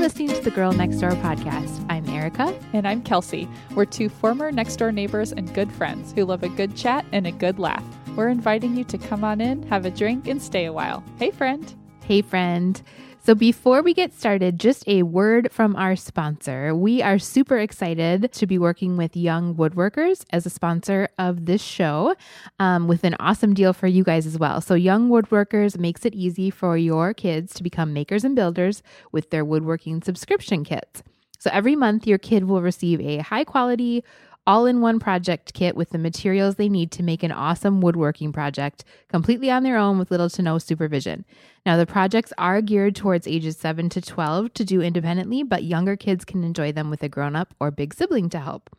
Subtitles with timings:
[0.00, 1.84] listening to the Girl Next Door podcast.
[1.90, 2.58] I'm Erica.
[2.72, 3.46] And I'm Kelsey.
[3.74, 7.26] We're two former next door neighbors and good friends who love a good chat and
[7.26, 7.84] a good laugh.
[8.16, 11.04] We're inviting you to come on in, have a drink, and stay a while.
[11.18, 11.74] Hey, friend.
[12.02, 12.80] Hey, friend.
[13.22, 16.74] So, before we get started, just a word from our sponsor.
[16.74, 21.60] We are super excited to be working with Young Woodworkers as a sponsor of this
[21.60, 22.16] show
[22.58, 24.62] um, with an awesome deal for you guys as well.
[24.62, 29.28] So, Young Woodworkers makes it easy for your kids to become makers and builders with
[29.28, 31.02] their woodworking subscription kits.
[31.38, 34.02] So, every month, your kid will receive a high quality,
[34.46, 38.32] all in one project kit with the materials they need to make an awesome woodworking
[38.32, 41.24] project completely on their own with little to no supervision.
[41.64, 45.96] Now, the projects are geared towards ages 7 to 12 to do independently, but younger
[45.96, 48.74] kids can enjoy them with a grown up or big sibling to help.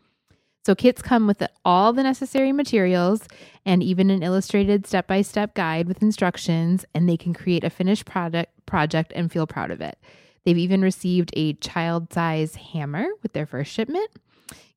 [0.64, 3.28] So, kits come with all the necessary materials
[3.66, 7.70] and even an illustrated step by step guide with instructions, and they can create a
[7.70, 9.98] finished product project and feel proud of it.
[10.44, 14.10] They've even received a child size hammer with their first shipment.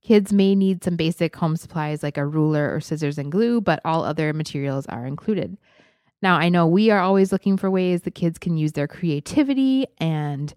[0.03, 3.81] Kids may need some basic home supplies like a ruler or scissors and glue, but
[3.85, 5.57] all other materials are included.
[6.21, 9.87] Now, I know we are always looking for ways that kids can use their creativity
[9.99, 10.53] and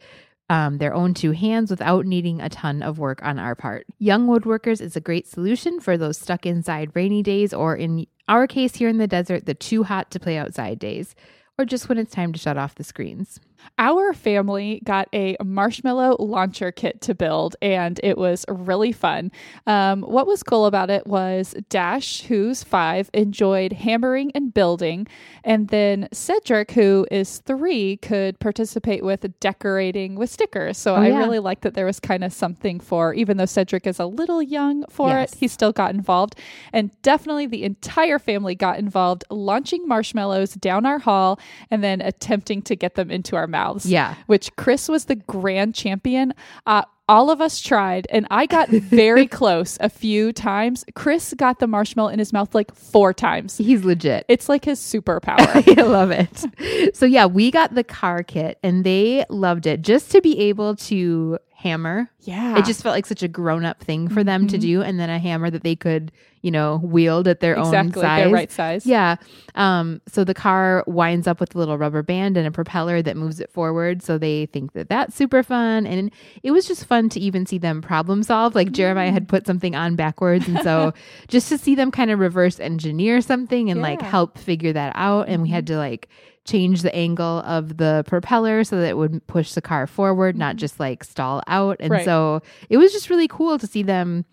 [0.50, 3.86] um, their own two hands without needing a ton of work on our part.
[4.00, 8.48] Young Woodworkers is a great solution for those stuck inside rainy days, or in our
[8.48, 11.16] case here in the desert, the too hot to play outside days,
[11.58, 13.40] or just when it's time to shut off the screens.
[13.80, 19.32] Our family got a marshmallow launcher kit to build, and it was really fun.
[19.66, 25.08] Um, what was cool about it was Dash, who's five, enjoyed hammering and building,
[25.44, 30.78] and then Cedric, who is three, could participate with decorating with stickers.
[30.78, 31.18] So Oh, I yeah.
[31.20, 34.42] really liked that there was kind of something for, even though Cedric is a little
[34.42, 35.34] young for Yes.
[35.34, 36.36] it, he still got involved.
[36.74, 41.40] And definitely the entire family got involved, launching marshmallows down our hall
[41.72, 43.86] and then attempting to get them into our mouths.
[43.86, 44.16] Yeah.
[44.28, 46.34] Which Chris was the grand champion.
[46.66, 50.84] Uh, all of us tried, and I got very close a few times.
[50.94, 53.58] Chris got the marshmallow in his mouth like four times.
[53.58, 54.26] He's legit.
[54.28, 55.38] It's like his superpower.
[55.78, 56.96] I love it.
[56.96, 60.76] So yeah, we got the car kit and they loved it just to be able
[60.76, 62.08] to hammer.
[62.22, 62.56] yeah.
[62.56, 64.68] It just felt like such a grown up thing for them to mm-hmm.
[64.68, 66.12] do and then a hammer that they could,
[66.44, 68.24] you know, wield at their exactly own size.
[68.24, 68.86] their right size.
[68.86, 69.16] Yeah.
[69.56, 73.18] Um, so the car winds up with a little rubber band and a propeller that
[73.18, 74.04] moves it forward.
[74.04, 75.88] So they think that that's super fun.
[75.88, 76.12] And
[76.44, 78.54] it was just fun to even see them problem solve.
[78.54, 79.30] Like Jeremiah had mm.
[79.30, 80.48] put something on backwards.
[80.48, 80.94] And so
[81.28, 85.28] just to see them kind of reverse engineer something and like help figure that out.
[85.28, 85.74] And we had mm-hmm.
[85.74, 86.08] to like
[86.48, 90.52] change the angle of the propeller so that it would push the car forward, not
[90.52, 90.60] mm-hmm.
[90.60, 91.78] just like stall out.
[91.80, 92.06] And Right.
[92.06, 94.26] so it was just really cool to see them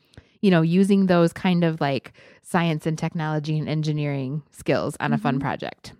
[0.45, 5.17] you know, using those kind of like science and technology and engineering skills on a
[5.17, 5.41] fun mm-hmm.
[5.41, 5.95] project.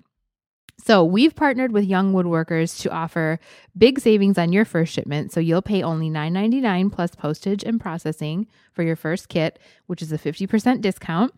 [0.85, 3.41] So, we've partnered with Young Woodworkers to offer
[3.79, 5.33] big savings on your first shipment.
[5.33, 10.13] So, you'll pay only $9.99 plus postage and processing for your first kit, which is
[10.13, 11.33] a 50% discount.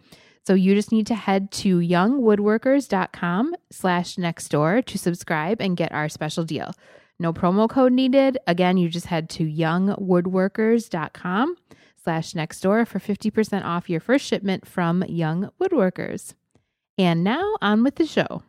[0.47, 5.93] So, you just need to head to youngwoodworkers.com slash next door to subscribe and get
[5.93, 6.73] our special deal.
[7.19, 8.39] No promo code needed.
[8.47, 11.57] Again, you just head to youngwoodworkers.com
[12.03, 16.35] slash next door for 50% off your first shipment from Young Woodworkers.
[16.99, 18.43] And now on with the show.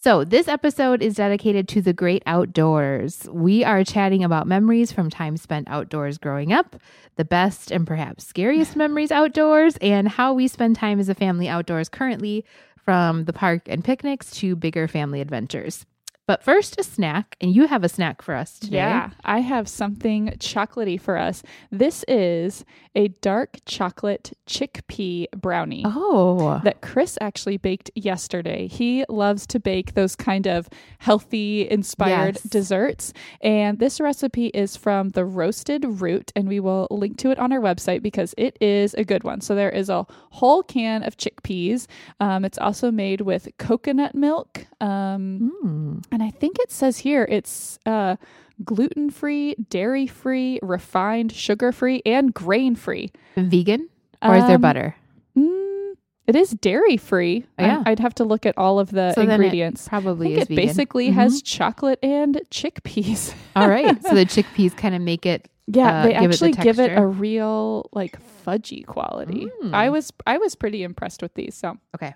[0.00, 3.26] So, this episode is dedicated to the great outdoors.
[3.32, 6.76] We are chatting about memories from time spent outdoors growing up,
[7.16, 11.48] the best and perhaps scariest memories outdoors, and how we spend time as a family
[11.48, 12.44] outdoors currently,
[12.76, 15.84] from the park and picnics to bigger family adventures.
[16.28, 18.76] But first, a snack, and you have a snack for us today.
[18.76, 21.42] Yeah, I have something chocolatey for us.
[21.72, 25.84] This is a dark chocolate chickpea brownie.
[25.86, 28.66] Oh, that Chris actually baked yesterday.
[28.66, 30.68] He loves to bake those kind of
[30.98, 32.42] healthy inspired Yes.
[32.42, 33.12] desserts.
[33.40, 37.52] And this recipe is from the roasted root, and we will link to it on
[37.52, 39.40] our website because it is a good one.
[39.40, 41.86] So there is a whole can of chickpeas.
[42.20, 44.66] Um, it's also made with coconut milk.
[44.82, 46.04] Um, Mm.
[46.18, 48.16] And I think it says here it's uh,
[48.64, 53.12] gluten free, dairy free, refined, sugar free, and grain free.
[53.36, 53.88] vegan
[54.22, 54.96] or is there Um, butter?
[55.36, 55.94] Mm,
[56.26, 57.46] it is dairy free.
[57.58, 57.82] Oh, yeah.
[57.86, 59.86] I, would have to look at all of the So ingredients.
[59.88, 60.56] Probably it vegan.
[60.56, 61.14] basically Mhm.
[61.14, 63.32] has chocolate and chickpeas.
[63.54, 64.02] All right.
[64.02, 65.48] So the chickpeas kind of make it.
[65.68, 69.48] yeah, Uh, they give it the actually give it a real like fudgy quality.
[69.62, 69.72] Mm.
[69.74, 71.54] I was I was pretty impressed with these.
[71.54, 72.14] So Okay.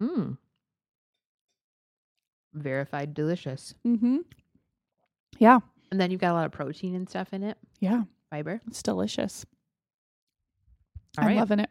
[0.00, 0.38] Mm.
[2.54, 3.74] Verified delicious.
[3.86, 4.18] Mm-hmm.
[5.38, 5.60] yeah,
[5.90, 8.60] And then you've got a lot of protein and stuff in it, yeah, fiber.
[8.66, 9.46] it's delicious.
[11.18, 11.36] All I'm right.
[11.36, 11.70] loving it.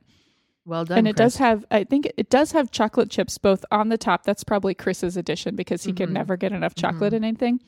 [0.65, 0.99] Well done.
[0.99, 4.23] and it does have i think it does have chocolate chips both on the top
[4.23, 5.97] that's probably chris's addition because he Mhm.
[5.97, 7.59] can never get enough chocolate in anything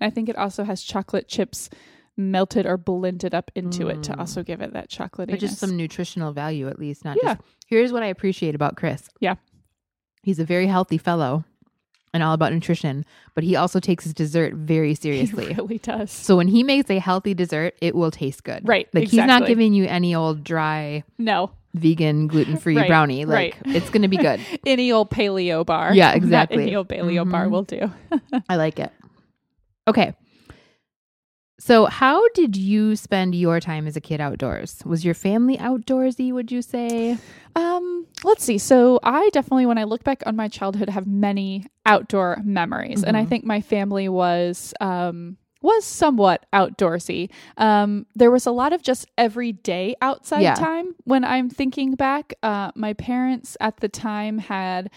[0.00, 1.68] and i think it also has chocolate chips
[2.16, 4.20] melted or blended up into it to Mm.
[4.20, 7.04] also give it that chocolate but just some nutritional value at least.
[7.04, 7.34] Not Yeah.
[7.34, 7.46] just.
[7.66, 9.10] Here's what I appreciate about Chris.
[9.20, 9.34] Yeah.
[10.22, 11.44] he's a very healthy fellow,
[12.16, 13.04] and all about nutrition.
[13.34, 15.54] But he also takes his dessert very he seriously.
[15.56, 18.66] really does So when he makes a healthy dessert, it will taste good.
[18.66, 23.26] Right, Like he's not giving you any old dry no vegan gluten free Right, brownie.
[23.26, 24.40] Like it's going to be good.
[24.66, 26.62] any old paleo bar Yeah, That exactly.
[26.64, 27.50] any old paleo bar Mhm.
[27.50, 27.90] will do
[28.48, 28.90] I like it.
[29.86, 30.14] Okay.
[31.58, 34.82] So, how did you spend your time as a kid outdoors?
[34.84, 37.16] Was your family outdoorsy, would you say?
[37.54, 38.58] Um, let's see.
[38.58, 43.16] So I definitely, when I look back on my childhood, have many outdoor memories, and
[43.16, 43.28] I Mhm.
[43.28, 47.30] think my family was um was somewhat outdoorsy.
[47.56, 50.54] Um, there was a lot of just everyday outside Yeah.
[50.54, 52.34] time when I'm thinking back.
[52.42, 54.90] Uh, my parents at the time had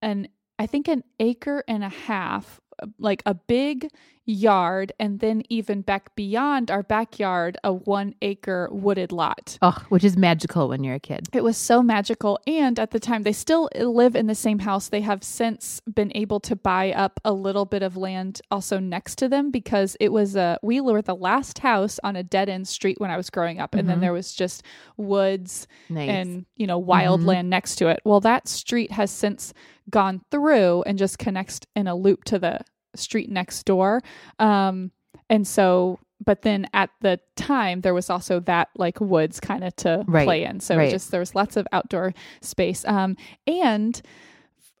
[0.00, 0.28] an
[0.58, 2.60] I think an acre and a half,
[2.98, 3.88] like a big
[4.28, 9.56] yard, and then even back beyond our backyard, a one acre wooded lot.
[9.62, 11.28] Oh, which is magical when you're a kid.
[11.32, 12.38] It was so magical.
[12.46, 14.88] And at the time, they still live in the same house.
[14.88, 19.16] They have since been able to buy up a little bit of land also next
[19.16, 22.68] to them because it was a, we were the last house on a dead end
[22.68, 23.74] street when I was growing up.
[23.74, 24.00] And then Mhm.
[24.02, 24.62] there was just
[24.98, 26.10] woods Nice.
[26.10, 27.26] and, you know, wild Mhm.
[27.26, 28.00] land next to it.
[28.04, 29.54] Well, that street has since
[29.88, 32.60] gone through and just connects in a loop to the
[32.98, 34.02] street next door.
[34.38, 34.90] Um,
[35.30, 39.74] and so, but then at the time, there was also that like woods kind of
[39.76, 40.60] to Right, play in.
[40.60, 40.90] So right.
[40.90, 42.84] just there was lots of outdoor space.
[42.86, 43.16] Um,
[43.46, 44.00] and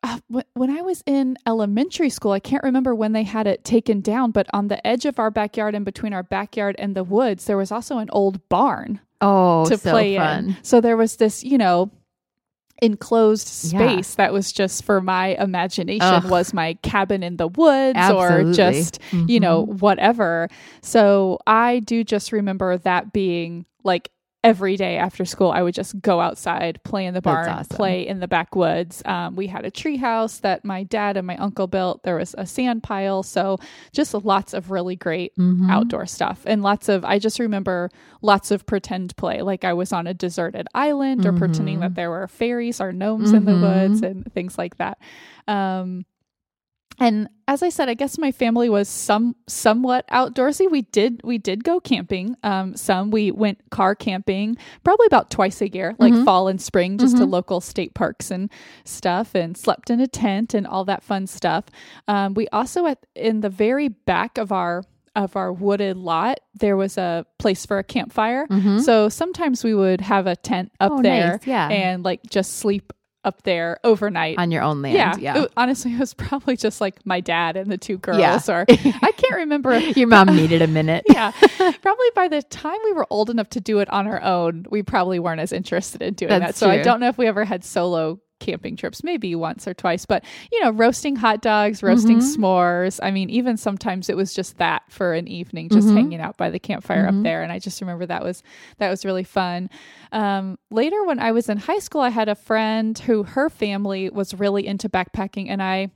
[0.02, 0.18] uh,
[0.54, 4.30] when I was in elementary school, I can't remember when they had it taken down,
[4.30, 7.56] but on the edge of our backyard and between our backyard and the woods, there
[7.56, 10.50] was also an old barn oh, to so play fun.
[10.50, 10.56] in.
[10.62, 11.90] So there was this, you know,
[12.82, 13.78] enclosed Yeah.
[13.80, 16.30] space that was just for my imagination Ugh.
[16.30, 18.50] was my cabin in the woods Absolutely.
[18.50, 19.80] or just you know Mhm.
[19.80, 20.48] whatever
[20.82, 24.10] so i do just remember that being like
[24.44, 27.76] every day after school i would just go outside play in the barn awesome.
[27.76, 31.36] play in the backwoods um, we had a tree house that my dad and my
[31.38, 33.58] uncle built there was a sand pile so
[33.92, 35.68] just lots of really great Mhm.
[35.68, 37.90] outdoor stuff and lots of i just remember
[38.22, 42.08] lots of pretend play like i was on a deserted island or pretending that there
[42.10, 43.60] were fairies or gnomes in the Mhm.
[43.60, 44.98] woods and things like that
[45.48, 46.04] um
[46.98, 51.38] and as i said i guess my family was some somewhat outdoorsy we did we
[51.38, 56.12] did go camping um some we went car camping probably about twice a year like
[56.12, 56.24] Mhm.
[56.24, 57.30] fall and spring just to Mhm.
[57.30, 58.50] local state parks and
[58.84, 61.64] stuff and slept in a tent and all that fun stuff
[62.08, 64.82] um, we also at in the very back of our
[65.16, 68.80] of our wooded lot there was a place for a campfire Mhm.
[68.80, 71.46] so sometimes we would have a tent up Oh, there nice.
[71.46, 71.68] Yeah.
[71.68, 72.92] and like just sleep
[73.28, 74.94] up there overnight on your own land.
[74.96, 75.42] yeah, Yeah.
[75.44, 78.40] It- honestly, it was probably just like my dad and the two girls, Yeah.
[78.48, 79.72] or I can't remember.
[79.72, 81.04] If your mom needed a minute.
[81.08, 84.64] yeah, probably by the time we were old enough to do it on our own,
[84.70, 86.56] we probably weren't as interested in doing That's that.
[86.56, 90.06] So I don't know if we ever had solo camping trips, maybe once or twice,
[90.06, 92.36] but you know, roasting hot dogs, roasting Mhm.
[92.36, 93.00] s'mores.
[93.02, 95.94] I mean, even sometimes it was just that for an evening, just Mhm.
[95.94, 97.18] hanging out by the campfire Mhm.
[97.18, 97.42] up there.
[97.42, 98.42] And I just remember that was
[98.78, 99.68] that was really fun.
[100.12, 104.08] Um, later, when I was in high school, I had a friend who her family
[104.10, 105.90] was really into backpacking, and I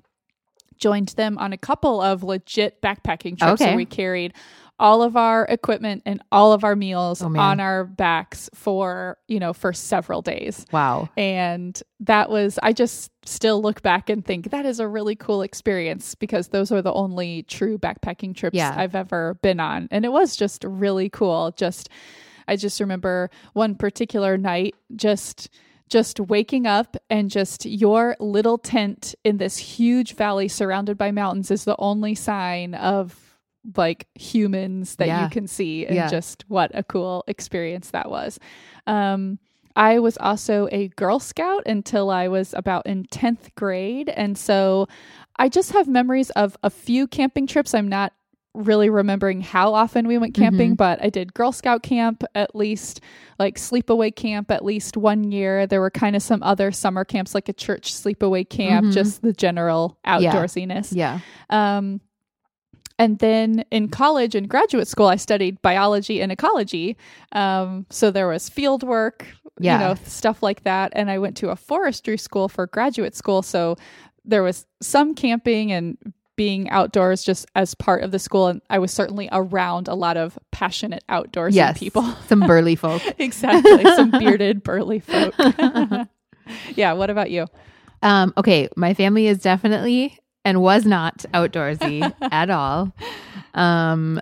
[0.79, 3.63] joined them on a couple of legit backpacking trips.
[3.63, 3.71] Okay.
[3.71, 4.33] So we carried
[4.83, 9.39] all of our equipment and all of our meals Oh, on our backs for you
[9.39, 11.09] know for several days Wow.
[11.17, 15.43] and that was i just still look back and think that is a really cool
[15.43, 18.75] experience because those are the only true backpacking trips Yeah.
[18.77, 21.89] i've ever been on and it was just really cool just
[22.49, 25.49] i just remember one particular night just
[25.89, 31.51] just waking up and just your little tent in this huge valley surrounded by mountains
[31.51, 33.22] is the only sign of
[33.77, 35.25] like humans that Yeah.
[35.25, 36.09] you can see and Yeah.
[36.09, 38.39] just what a cool experience that was
[38.87, 39.39] um
[39.75, 44.11] I was also a Girl Scout until I was about in 10th grade.
[44.11, 44.87] And so
[45.39, 47.73] I just have memories of a few camping trips.
[47.73, 48.13] I'm not
[48.55, 50.77] really remembering how often we went camping, Mhm.
[50.77, 53.01] but I did Girl Scout camp at least,
[53.39, 55.67] like sleepaway camp at least one year.
[55.67, 58.93] There were kind of some other summer camps, like a church sleepaway camp, Mhm.
[58.93, 60.19] just the general Yeah.
[60.19, 60.95] outdoorsiness.
[60.95, 61.21] Yeah.
[61.49, 62.03] Um,
[62.99, 66.97] and then in college and graduate school, I studied biology and ecology.
[67.33, 69.27] Um, so there was field work,
[69.59, 69.75] Yeah.
[69.75, 70.93] you know, stuff like that.
[70.95, 73.43] And I went to a forestry school for graduate school.
[73.43, 73.77] So
[74.25, 75.97] there was some camping and
[76.37, 78.47] being outdoors just as part of the school.
[78.47, 81.79] And I was certainly around a lot of passionate outdoorsy Yes.
[81.79, 82.03] people.
[82.29, 83.03] Some burly folk.
[83.19, 83.85] exactly.
[83.85, 85.35] Some bearded, burly folk.
[86.75, 86.93] yeah.
[86.95, 87.47] What about you?
[88.03, 92.93] Um, okay, my family is definitely and was not outdoorsy at all.
[93.55, 94.21] Um,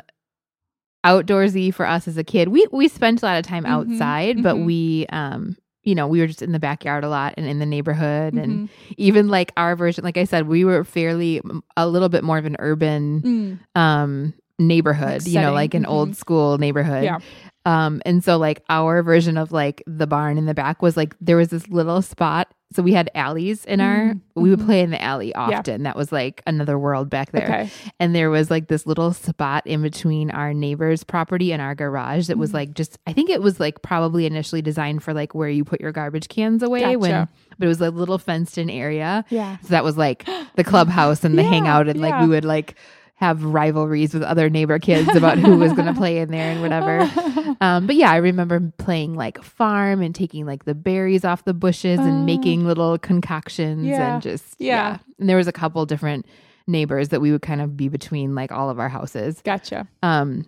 [1.04, 2.48] outdoorsy for us as a kid.
[2.48, 4.64] We we spent a lot of time Mhm, outside, but mhm.
[4.66, 7.64] we um you know, we were just in the backyard a lot and in the
[7.64, 8.68] neighborhood and Mhm.
[8.98, 11.40] even like our version like I said, we were fairly
[11.76, 15.86] a little bit more of an urban Mm, um neighborhood, Like you know, like an
[15.86, 16.16] old mhm.
[16.16, 17.04] school neighborhood.
[17.04, 17.18] Yeah.
[17.66, 21.14] Um and so like our version of like the barn in the back was like
[21.20, 22.48] there was this little spot.
[22.72, 24.66] So we had alleys in our Mm, we would mhm.
[24.66, 25.82] play in the alley often.
[25.82, 27.42] That was like another world back there.
[27.42, 27.70] Okay.
[27.98, 32.28] And there was like this little spot in between our neighbor's property and our garage
[32.28, 32.54] that was Mhm.
[32.54, 35.80] like just I think it was like probably initially designed for like where you put
[35.80, 39.24] your garbage cans away when but it was a little fenced in area.
[39.28, 39.58] Yeah.
[39.62, 42.22] So that was like the clubhouse and the Yeah, hangout and like yeah.
[42.22, 42.76] we would like
[43.20, 46.60] have rivalries with other neighbor kids about who was going to play in there and
[46.62, 47.08] whatever.
[47.62, 51.52] Um, but yeah, I remember playing like farm and taking like the berries off the
[51.52, 52.04] bushes Oh.
[52.04, 54.14] and making little concoctions Yeah.
[54.14, 54.98] and just Yeah.
[55.18, 56.24] And there was a couple different
[56.66, 59.42] neighbors that we would kind of be between like all of our houses.
[59.44, 59.86] Gotcha.
[60.02, 60.46] Um,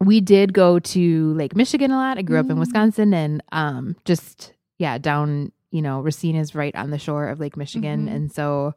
[0.00, 2.16] we did go to Lake Michigan a lot.
[2.16, 2.60] I grew up in Mm.
[2.60, 7.38] Wisconsin and um, just yeah, down you know Racine is right on the shore of
[7.40, 8.14] Lake Michigan, Mhm.
[8.14, 8.74] and so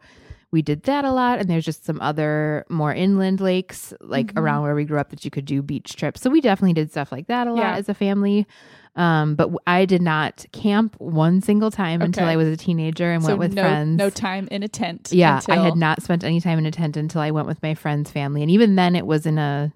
[0.51, 1.39] we did that a lot.
[1.39, 4.39] And there's just some other more inland lakes like Mhm.
[4.41, 6.21] around where we grew up that you could do beach trips.
[6.21, 7.75] So we definitely did stuff like that a lot Yeah.
[7.75, 8.47] as a family.
[8.95, 13.21] Um, but I did not camp one single time until I was a teenager and
[13.21, 13.97] so went with no, friends.
[13.97, 15.09] no time in a tent.
[15.11, 17.75] Yeah, I had not spent any time in a tent until I went with my
[17.75, 19.71] friend's family, and even then, it was in a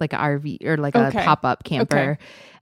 [0.00, 1.20] like a RV or like Okay.
[1.20, 1.96] a pop up camper.
[1.96, 2.18] Okay.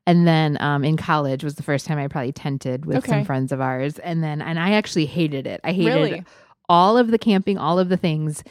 [0.06, 3.50] And then um, in college was the first time I probably tented with some friends
[3.50, 5.60] of ours, and then and I actually hated it.
[5.64, 6.24] I hated Really?
[6.68, 8.42] All of the camping, all of the things,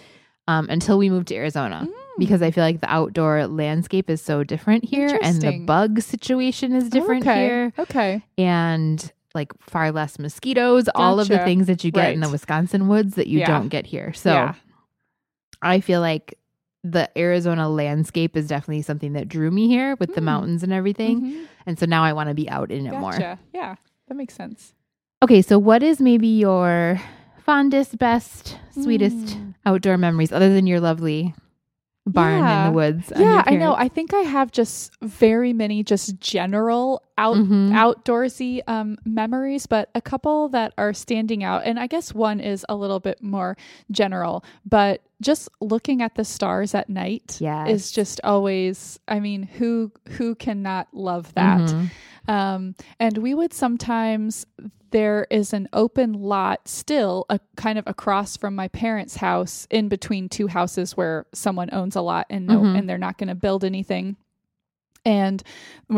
[0.48, 1.88] um, until we moved to Arizona.
[1.90, 1.94] Mm.
[2.20, 6.74] Because I feel like the outdoor landscape is so different here, and the bug situation
[6.76, 7.40] is different okay.
[7.46, 8.24] here, Okay.
[8.38, 10.88] and like far less mosquitoes.
[10.94, 13.48] All of the things that you get in the Wisconsin woods that you Yeah.
[13.48, 14.14] don't get here.
[14.14, 14.54] So Yeah.
[15.64, 16.38] I feel like
[16.84, 20.26] the Arizona landscape is definitely something that drew me here with the Mm.
[20.26, 21.22] mountains and everything.
[21.22, 21.46] Mhm.
[21.66, 23.16] And so now I want to be out in it more.
[23.54, 23.76] Yeah.
[24.08, 24.76] That makes sense.
[25.24, 27.00] Okay, so what is maybe your
[27.46, 29.54] fondest, best, sweetest Mm.
[29.66, 31.34] outdoor memories other than your lovely
[32.06, 33.12] barn in the woods?
[33.18, 33.76] Yeah, I know.
[33.76, 37.70] I think I have just very many just general out Mhm.
[37.72, 41.62] outdoorsy um, memories, but a couple that are standing out.
[41.66, 43.56] And I guess one is a little bit more
[43.92, 47.70] general, but just looking at the stars at night Yes.
[47.70, 49.00] is just always.
[49.08, 51.62] I mean, who who cannot love that?
[51.62, 51.90] Mhm.
[52.28, 54.46] Um, and we would sometimes,
[54.94, 59.90] there is an open lot still, a, kind of across from my parents' house, in
[59.90, 62.78] between two houses where someone owns a lot and no, Mhm.
[62.78, 64.16] and they're not going to build anything.
[65.06, 65.44] And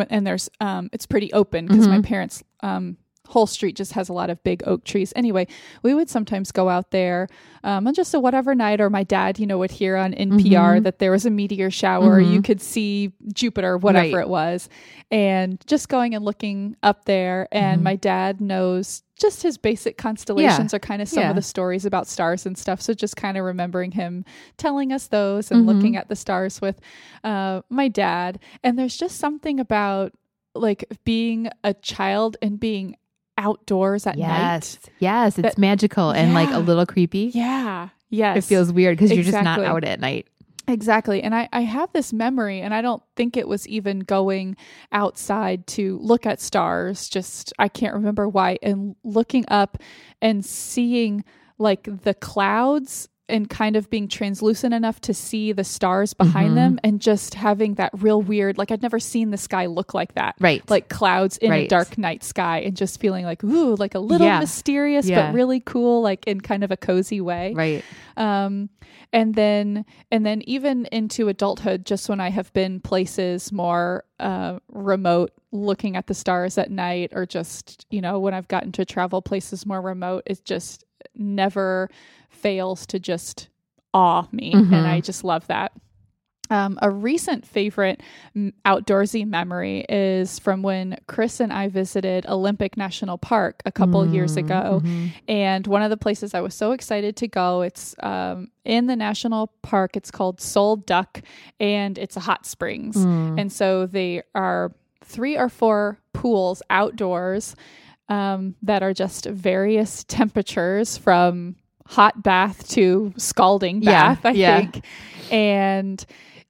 [0.09, 2.03] and there's um, it's pretty open because my Mhm.
[2.05, 5.11] parents um whole street just has a lot of big oak trees.
[5.15, 5.47] Anyway,
[5.83, 7.27] we would sometimes go out there
[7.63, 10.77] um, on just a whatever night, or my dad, you know, would hear on NPR
[10.79, 10.83] Mhm.
[10.83, 12.21] that there was a meteor shower.
[12.21, 12.33] Mhm.
[12.33, 14.21] You could see Jupiter, whatever Right.
[14.25, 14.69] it was,
[15.09, 17.47] and just going and looking up there.
[17.51, 17.83] And Mhm.
[17.83, 21.29] my dad knows just his basic constellations are kind of some Yeah.
[21.29, 22.81] of the stories about stars and stuff.
[22.81, 24.25] So just kind of remembering him
[24.57, 25.67] telling us those and Mhm.
[25.67, 26.79] looking at the stars with
[27.23, 28.37] uh, my dad.
[28.63, 30.11] And there's just something about
[30.53, 32.95] like being a child and being
[33.37, 34.27] outdoors at night.
[34.27, 34.79] Yes.
[34.99, 35.39] Yes.
[35.39, 37.31] It's magical and like a little creepy.
[37.33, 37.89] Yeah.
[38.09, 38.37] Yes.
[38.37, 40.27] It feels weird because you're just not out at night.
[40.67, 41.21] Exactly.
[41.21, 44.57] And I, I have this memory, and I don't think it was even going
[44.91, 47.07] outside to look at stars.
[47.07, 48.57] Just, I can't remember why.
[48.63, 49.77] And looking up
[50.23, 51.23] and seeing
[51.59, 56.55] like the clouds and kind of being translucent enough to see the stars behind Mhm.
[56.55, 60.13] them and just having that real weird, like I'd never seen the sky look like
[60.13, 60.35] that.
[60.39, 60.61] Right.
[60.69, 64.27] Like clouds in a dark night sky and just feeling like, ooh, like a little
[64.27, 64.39] Yeah.
[64.39, 65.27] mysterious, Yeah.
[65.31, 67.83] but really cool, like in kind of a cozy way right.
[68.17, 68.69] um
[69.11, 74.57] and then and then even into adulthood just when i have been places more uh
[74.71, 78.83] remote looking at the stars at night or just you know when i've gotten to
[78.85, 80.83] travel places more remote it's just
[81.15, 81.89] never
[82.45, 83.49] fails to just
[83.93, 84.71] awe me Mhm.
[84.75, 85.71] and i just love that
[86.51, 88.01] um, a recent favorite
[88.63, 94.35] outdoorsy memory is from when Chris and I visited Olympic National Park a couple years
[94.35, 94.81] Mm, ago.
[94.83, 95.09] mhm.
[95.27, 98.95] And one of the places I was so excited to go, it's um, in the
[98.95, 99.97] national park.
[99.97, 101.23] It's called Sol Duc,
[101.59, 102.95] and it's a hot springs.
[102.95, 103.39] Mm.
[103.41, 104.71] And so they are
[105.03, 107.55] three or four pools outdoors
[108.07, 111.55] um, that are just various temperatures from
[111.87, 114.59] hot bath to scalding Yeah, bath, I yeah.
[114.59, 114.85] think.
[115.31, 116.05] And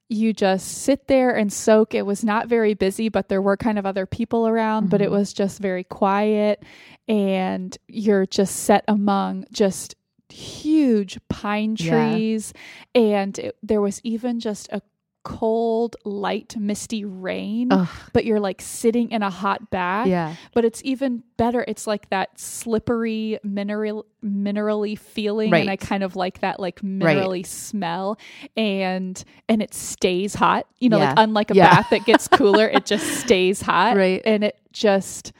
[0.08, 1.94] you just sit there and soak.
[1.94, 4.90] It was not very busy, but there were kind of other people around, mm-hmm.
[4.90, 5.14] but it mm-hmm.
[5.14, 6.62] was just very quiet.
[7.08, 9.94] And you're just set among just
[10.28, 12.52] huge pine trees.
[12.94, 13.00] Yeah.
[13.00, 14.80] And it, there was even just a
[15.26, 17.88] cold, light, misty rain, Ugh.
[18.12, 20.06] but you're like sitting in a hot bath.
[20.06, 20.36] Yeah.
[20.54, 21.64] But it's even better.
[21.66, 25.62] It's like that slippery, mineral, minerally feeling, right.
[25.62, 27.46] and I kind of like that like minerally right.
[27.46, 28.18] smell,
[28.56, 30.68] and and it stays hot.
[30.78, 31.08] You know, yeah.
[31.08, 31.74] like unlike a yeah.
[31.74, 33.96] bath that gets cooler, it just stays hot.
[33.96, 34.22] Right.
[34.24, 35.32] And it just,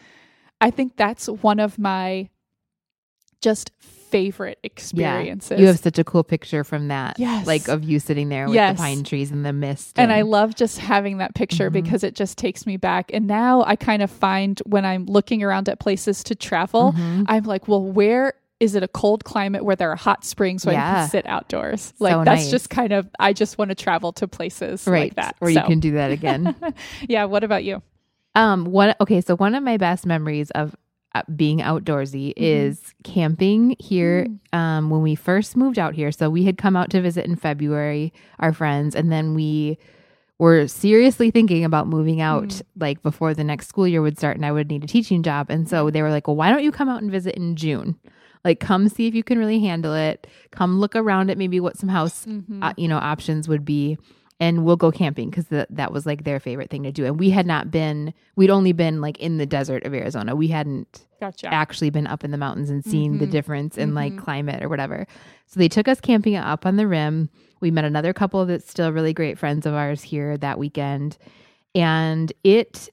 [0.60, 2.28] I think that's one of my
[3.40, 3.70] just
[4.16, 5.50] favorite experiences.
[5.50, 5.58] Yeah.
[5.58, 7.18] You have such a cool picture from that.
[7.18, 7.46] Yes.
[7.46, 8.74] Like of you sitting there with yes.
[8.74, 9.98] the pine trees and the mist.
[9.98, 11.82] And, and I love just having that picture mm-hmm.
[11.82, 13.10] because it just takes me back.
[13.12, 17.24] And now I kind of find when I'm looking around at places to travel, mm-hmm.
[17.26, 20.74] I'm like, well, where is it a cold climate where there are hot springs where
[20.74, 20.90] yeah.
[20.90, 21.92] I can sit outdoors?
[21.98, 22.50] Like so that's nice.
[22.50, 25.10] just kind of I just want to travel to places right.
[25.10, 25.36] like that.
[25.40, 25.60] Where so.
[25.60, 26.56] you can do that again.
[27.06, 27.24] yeah.
[27.24, 27.82] What about you?
[28.34, 30.74] Um, what okay, so one of my best memories of
[31.36, 32.42] being outdoorsy mm-hmm.
[32.42, 34.58] is camping here mm.
[34.58, 36.12] um, when we first moved out here.
[36.12, 39.78] So we had come out to visit in February, our friends, and then we
[40.38, 42.62] were seriously thinking about moving out mm.
[42.78, 45.46] like before the next school year would start and I would need a teaching job.
[45.48, 47.98] And so they were like, well, why don't you come out and visit in June?
[48.44, 50.26] Like, come see if you can really handle it.
[50.52, 52.62] Come look around at maybe what some house, mm-hmm.
[52.62, 53.98] uh, you know, options would be
[54.38, 57.06] and we'll go camping because that was like their favorite thing to do.
[57.06, 60.36] And we had not been, we'd only been like in the desert of Arizona.
[60.36, 61.52] We hadn't gotcha.
[61.52, 63.20] actually been up in the mountains and seen mm-hmm.
[63.20, 63.96] the difference in mm-hmm.
[63.96, 65.06] like climate or whatever.
[65.46, 67.30] So they took us camping up on the rim.
[67.60, 71.16] We met another couple that's still really great friends of ours here that weekend.
[71.74, 72.90] And it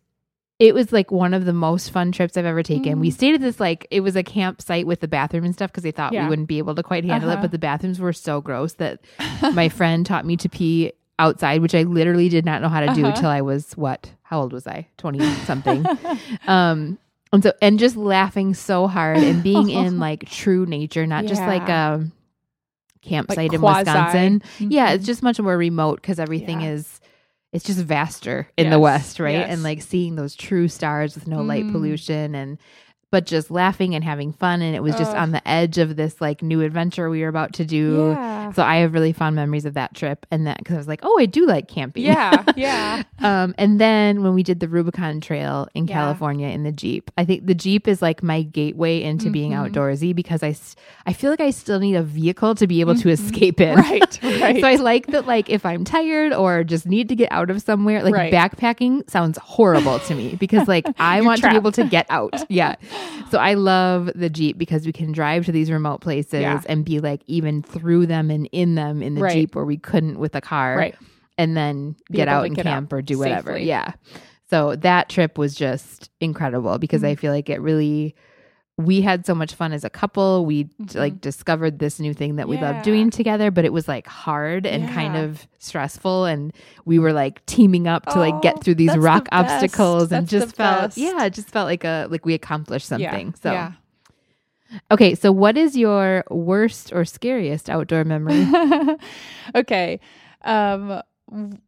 [0.60, 2.96] it was like one of the most fun trips I've ever taken.
[2.96, 3.02] Mm.
[3.02, 5.84] We stayed at this like it was a campsite with the bathroom and stuff because
[5.84, 6.24] they thought yeah.
[6.24, 7.40] we wouldn't be able to quite handle uh-huh.
[7.40, 9.02] it, but the bathrooms were so gross that
[9.54, 12.94] my friend taught me to pee outside, which I literally did not know how to
[12.94, 13.14] do uh-huh.
[13.16, 14.12] until I was what?
[14.24, 14.88] How old was I?
[14.98, 15.86] 20 something.
[16.48, 16.98] um,
[17.32, 21.30] and so, and just laughing so hard and being in like true nature, not yeah.
[21.30, 22.06] just like a
[23.02, 24.40] campsite like in Wisconsin.
[24.40, 24.72] Mm-hmm.
[24.72, 26.72] Yeah, it's just much more remote because everything yeah.
[26.72, 27.00] is,
[27.54, 28.74] it's just vaster in yes.
[28.74, 29.32] the West, right?
[29.32, 29.50] Yes.
[29.50, 31.48] And like seeing those true stars with no mm.
[31.48, 32.58] light pollution and
[33.14, 34.64] but just laughing and having fun.
[34.64, 37.54] And it was just on the edge of this like new adventure we were about
[37.54, 38.08] to do.
[38.08, 38.52] Yeah.
[38.54, 41.02] So I have really fond memories of that trip and that because I was like,
[41.04, 42.04] oh, I do like camping.
[42.04, 42.44] Yeah.
[42.56, 43.04] Yeah.
[43.20, 45.96] um, and then when we did the Rubicon Trail in yeah.
[45.96, 49.32] California in the Jeep, I think the Jeep is like my gateway into mm-hmm.
[49.32, 50.56] being outdoorsy because I,
[51.06, 53.10] I feel like I still need a vehicle to be able mm-hmm.
[53.10, 53.78] to escape in.
[53.78, 54.24] Right.
[54.24, 54.60] Right.
[54.62, 57.62] so I like that, like, if I'm tired or just need to get out of
[57.62, 58.34] somewhere, like right.
[58.34, 61.54] backpacking sounds horrible to me because, like, I want trapped.
[61.54, 62.34] to be able to get out.
[62.50, 62.76] Yeah
[63.30, 66.62] so I love the Jeep because we can drive to these remote places yeah.
[66.68, 69.34] and be like even through them and in them in the right.
[69.34, 70.78] Jeep where we couldn't with a car.
[70.78, 70.96] Right.
[71.38, 73.54] And then be get out and get camp or do whatever.
[73.54, 73.68] Safely.
[73.68, 73.94] Yeah.
[74.50, 77.12] So that trip was just incredible because mm-hmm.
[77.12, 78.16] I feel like it really
[78.78, 80.46] we had so much fun as a couple.
[80.46, 80.98] We mm-hmm.
[80.98, 82.72] like discovered this new thing that we yeah.
[82.72, 84.94] loved doing together, but it was like hard and yeah.
[84.94, 86.26] kind of stressful.
[86.26, 86.54] And
[86.86, 90.28] we were like teaming up to oh, like get through these rock the obstacles and
[90.28, 90.98] just felt, best.
[90.98, 93.28] yeah, it just felt like a, like we accomplished something.
[93.28, 93.42] Yeah.
[93.42, 93.72] So, yeah.
[94.90, 98.48] Okay, so what is your worst or scariest outdoor memory?
[99.56, 100.00] okay.
[100.42, 101.00] Um,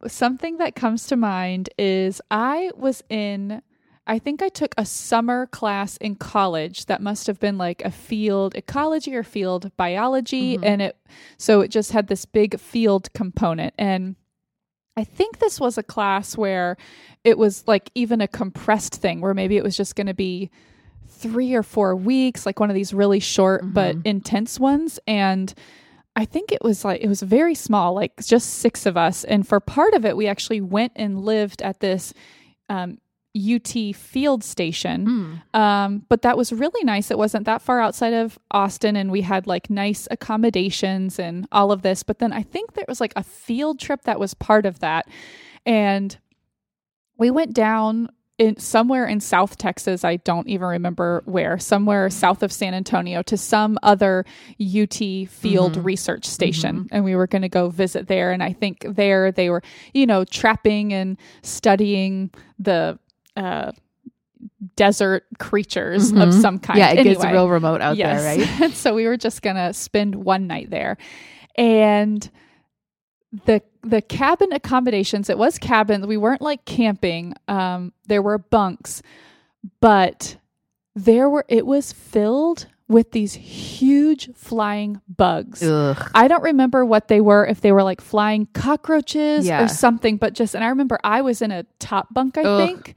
[0.07, 3.61] something that comes to mind is I was in
[4.07, 7.89] I think I took a summer class in college that must have been like a
[7.89, 10.55] field ecology or field biology.
[10.55, 10.63] Mm-hmm.
[10.63, 10.97] And it,
[11.37, 13.73] so it just had this big field component.
[13.77, 14.15] And
[14.95, 16.77] I think this was a class where
[17.23, 20.51] it was like even a compressed thing where maybe it was just going to be
[21.07, 23.73] three or four weeks, like one of these really short mm-hmm.
[23.73, 24.99] but intense ones.
[25.07, 25.51] And
[26.15, 29.23] I think it was like, it was very small, like just six of us.
[29.23, 32.13] And for part of it, we actually went and lived at this
[32.69, 32.99] um,
[33.35, 35.41] UT Field Station.
[35.53, 35.59] Mm.
[35.59, 37.11] Um, but that was really nice.
[37.11, 41.71] It wasn't that far outside of Austin, and we had like nice accommodations and all
[41.71, 42.03] of this.
[42.03, 45.07] But then I think there was like a field trip that was part of that.
[45.65, 46.17] And
[47.17, 52.43] we went down in somewhere in South Texas, I don't even remember where, somewhere south
[52.43, 54.25] of San Antonio to some other
[54.59, 55.83] UT field mm-hmm.
[55.83, 56.75] research station.
[56.75, 56.87] Mm-hmm.
[56.91, 58.31] And we were going to go visit there.
[58.31, 62.99] And I think there they were, you know, trapping and studying the
[63.35, 63.71] uh,
[64.75, 66.21] desert creatures mm-hmm.
[66.21, 66.79] of some kind.
[66.79, 68.21] Yeah, it anyway, gets real remote out yes.
[68.21, 68.71] there, right?
[68.73, 70.97] so we were just gonna spend one night there,
[71.55, 72.29] and
[73.45, 75.29] the the cabin accommodations.
[75.29, 76.07] It was cabin.
[76.07, 77.33] We weren't like camping.
[77.47, 79.01] Um, there were bunks,
[79.79, 80.37] but
[80.95, 81.45] there were.
[81.47, 85.63] It was filled with these huge flying bugs.
[85.63, 86.11] Ugh.
[86.13, 89.63] I don't remember what they were, if they were like flying cockroaches Yeah.
[89.63, 92.67] or something, but just, and I remember I was in a top bunk, I Ugh.
[92.67, 92.95] think.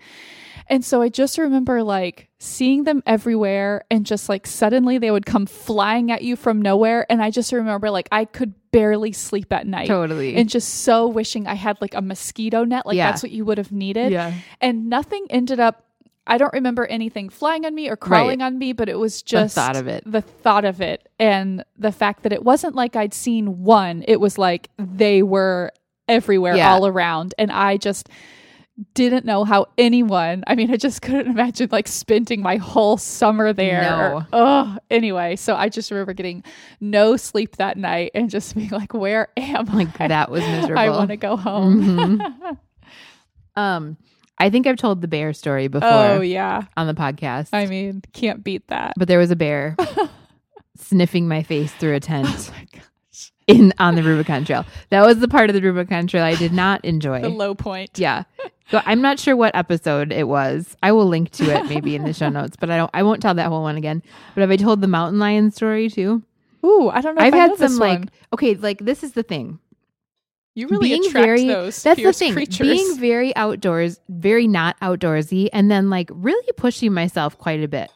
[0.70, 5.24] And so I just remember like seeing them everywhere and just like suddenly they would
[5.24, 7.06] come flying at you from nowhere.
[7.10, 9.88] And I just remember like I could barely sleep at night.
[9.88, 10.36] Totally.
[10.36, 12.84] And just so wishing I had like a mosquito net.
[12.84, 13.10] Like Yeah.
[13.10, 14.12] that's what you would have needed.
[14.12, 14.34] yeah.
[14.60, 15.86] And nothing ended up,
[16.28, 19.54] I don't remember anything flying on me or crawling on me, but it was just
[19.54, 20.02] the thought of it.
[20.06, 21.08] The thought of it.
[21.18, 25.72] And the fact that it wasn't like I'd seen one, it was like they were
[26.06, 26.72] everywhere Yeah.
[26.72, 27.34] all around.
[27.38, 28.08] And I just
[28.94, 33.52] didn't know how anyone, I mean, I just couldn't imagine like spending my whole summer
[33.52, 33.80] there.
[33.82, 34.22] No.
[34.32, 35.34] Oh, anyway.
[35.36, 36.44] So I just remember getting
[36.80, 40.08] no sleep that night and just being like, where am Like I?
[40.08, 40.78] that was miserable.
[40.78, 41.82] I want to go home.
[42.20, 42.58] Mhm.
[43.56, 43.96] um,
[44.38, 46.62] I think I've told the bear story before oh, yeah.
[46.76, 47.48] on the podcast.
[47.52, 48.94] I mean, can't beat that.
[48.96, 49.76] but there was a bear
[50.78, 53.32] sniffing my face through a tent Oh my gosh.
[53.46, 54.64] in on the Rubicon Trail.
[54.90, 57.20] That was the part of the Rubicon Trail I did not enjoy.
[57.20, 57.98] The low point.
[57.98, 58.24] Yeah.
[58.70, 60.76] So I'm not sure what episode it was.
[60.82, 63.22] I will link to it maybe in the show notes, but I don't I won't
[63.22, 64.02] tell that whole one again.
[64.34, 66.22] But have I told the mountain lion story too?
[66.64, 67.22] Ooh, I don't know.
[67.22, 69.58] I've had some like okay, like this is the thing.
[70.58, 72.32] You really being attract very those that's the thing.
[72.32, 72.66] creatures.
[72.66, 77.90] Being very outdoors, very not outdoorsy, and then like really pushing myself quite a bit.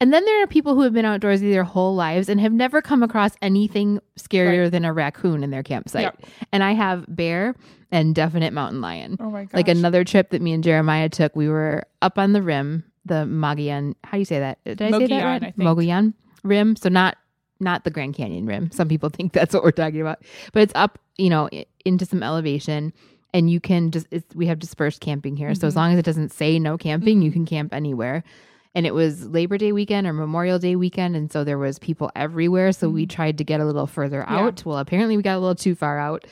[0.00, 2.82] And then there are people who have been outdoorsy their whole lives and have never
[2.82, 6.02] come across anything scarier than a raccoon in their campsite.
[6.02, 6.24] Yep.
[6.52, 7.54] And I have bear
[7.90, 9.16] and definite mountain lion.
[9.20, 9.54] oh my gosh.
[9.54, 13.24] Like another trip that me and Jeremiah took, we were up on the rim, the
[13.24, 13.94] Mogollon.
[14.04, 14.58] How do you say that?
[14.64, 15.42] Did I say that right?
[15.42, 15.56] I think.
[15.56, 16.12] Mogollon
[16.42, 16.76] rim.
[16.76, 17.16] So not
[17.60, 18.70] not the Grand Canyon rim.
[18.72, 21.48] Some people think that's what we're talking about, but it's up, you know,
[21.84, 22.92] into some elevation,
[23.32, 24.06] and you can just.
[24.10, 25.76] It's, we have dispersed camping here, so as Mhm.
[25.76, 27.34] long as it doesn't say no camping, you Mhm.
[27.34, 28.22] can camp anywhere.
[28.76, 32.10] And it was Labor Day weekend or Memorial Day weekend, and so there was people
[32.16, 32.72] everywhere.
[32.72, 33.10] So we Mhm.
[33.10, 34.36] tried to get a little further Yeah.
[34.46, 34.64] out.
[34.66, 36.24] Well, apparently we got a little too far out,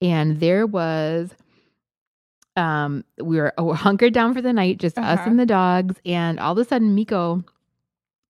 [0.00, 1.34] and there was
[2.56, 5.30] um we were uh, hunkered down for the night just us Uh-huh.
[5.30, 7.44] and the dogs and all of a sudden miko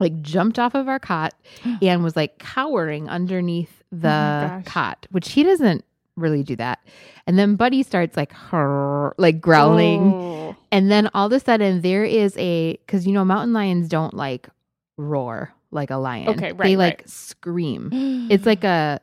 [0.00, 1.32] like jumped off of our cot
[1.82, 5.82] and was like cowering underneath the Oh cot which he doesn't
[6.20, 6.78] really do that
[7.26, 8.33] and then buddy starts like
[9.18, 10.57] like growling Oh.
[10.72, 14.14] and then all of a sudden there is a because you know mountain lions don't
[14.14, 14.48] like
[14.96, 17.09] roar like a lion Okay, right, they like right.
[17.09, 17.90] scream
[18.31, 19.00] it's like a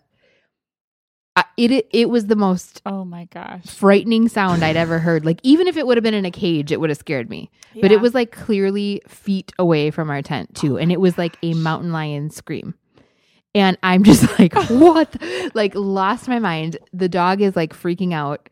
[1.57, 3.65] it, it it was the most oh my gosh.
[3.65, 5.25] frightening sound I'd ever heard.
[5.25, 7.49] Like even if it would have been in a cage, it would have scared me.
[7.81, 11.37] But it was like clearly feet away from our tent too, and it was like
[11.43, 12.73] a mountain lion scream.
[13.55, 15.15] And I'm just like, what?
[15.55, 16.77] like lost my mind.
[16.93, 18.49] The dog is like freaking out.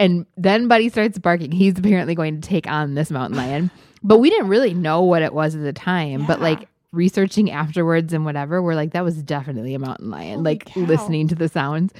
[0.00, 1.52] And then Buddy starts barking.
[1.52, 3.70] He's apparently going to take on this mountain lion.
[4.02, 6.26] But we didn't really know what it was at the time.
[6.26, 10.38] But like researching afterwards and whatever, we're like, that was definitely a mountain lion.
[10.38, 10.80] Holy like cow.
[10.80, 11.92] listening to the sounds.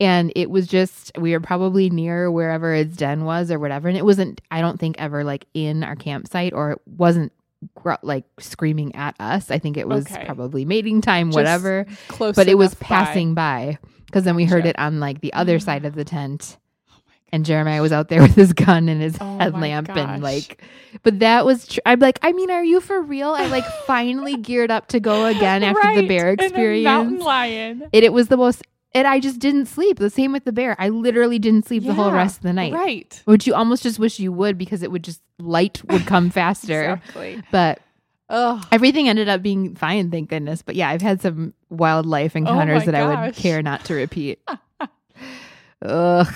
[0.00, 3.88] And it was just, we were probably near wherever its den was or whatever.
[3.88, 7.32] And it wasn't, I don't think, ever like in our campsite or it wasn't
[7.74, 9.50] gr- like screaming at us.
[9.50, 10.24] I think it was Okay.
[10.24, 11.86] probably mating time, Just whatever.
[12.08, 15.58] Close But it was passing by because then we heard it on like the other
[15.58, 16.58] side of the tent.
[16.90, 16.94] Oh
[17.32, 20.62] And Jeremiah was out there with his gun and his Oh headlamp and like,
[21.02, 23.30] but that was, tr- I'm like, I mean, are you for real?
[23.30, 26.84] I like finally geared up to go again after the Right, bear and a experience.
[26.84, 27.88] mountain lion.
[27.92, 28.62] It, it was the most,
[28.96, 29.98] and I just didn't sleep.
[29.98, 30.74] The same with the bear.
[30.78, 32.72] I literally didn't sleep the whole rest of the night.
[32.72, 33.20] Right.
[33.26, 36.94] Which you almost just wish you would because it would just, light would come faster.
[36.94, 37.42] Exactly.
[37.52, 37.80] But
[38.28, 40.60] Oh, everything ended up being fine, thank goodness.
[40.62, 44.40] But yeah, I've had some wildlife encounters my that I would care not to repeat.
[45.82, 46.26] Ugh.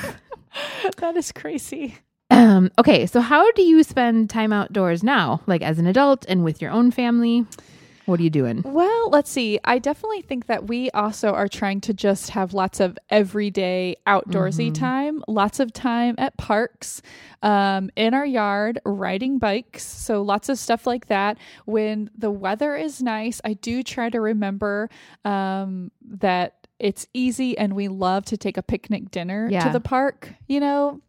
[0.98, 1.96] that is crazy.
[2.30, 5.40] Um, okay, so how do you spend time outdoors now?
[5.46, 7.44] Like as an adult and with your own family?
[8.06, 8.62] What are you doing?
[8.64, 9.58] Well, let's see.
[9.64, 14.70] I definitely think that we also are trying to just have lots of everyday outdoorsy
[14.70, 14.74] Mhm.
[14.74, 17.02] time, lots of time at parks,
[17.42, 19.84] um, in our yard, riding bikes.
[19.86, 21.38] So lots of stuff like that.
[21.66, 24.88] When the weather is nice, I do try to remember
[25.24, 29.64] um, that it's easy and we love to take a picnic dinner Yeah.
[29.64, 31.00] to the park, you know.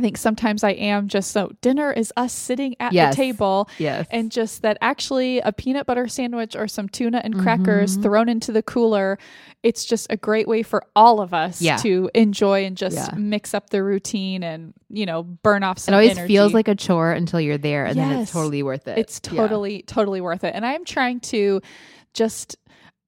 [0.00, 3.12] I think sometimes I am just so dinner is us sitting at Yes.
[3.14, 4.06] the table Yes.
[4.10, 8.02] and just that actually a peanut butter sandwich or some tuna and crackers Mhm.
[8.02, 9.18] thrown into the cooler
[9.62, 11.76] it's just a great way for all of us Yeah.
[11.76, 13.10] to enjoy and just Yeah.
[13.18, 16.32] mix up the routine and you know burn off it some always energy.
[16.32, 18.96] feels like a chore until you're there and then it's totally worth it.
[18.96, 19.36] it's Yeah.
[19.42, 21.60] totally totally worth it and i'm trying to
[22.14, 22.56] just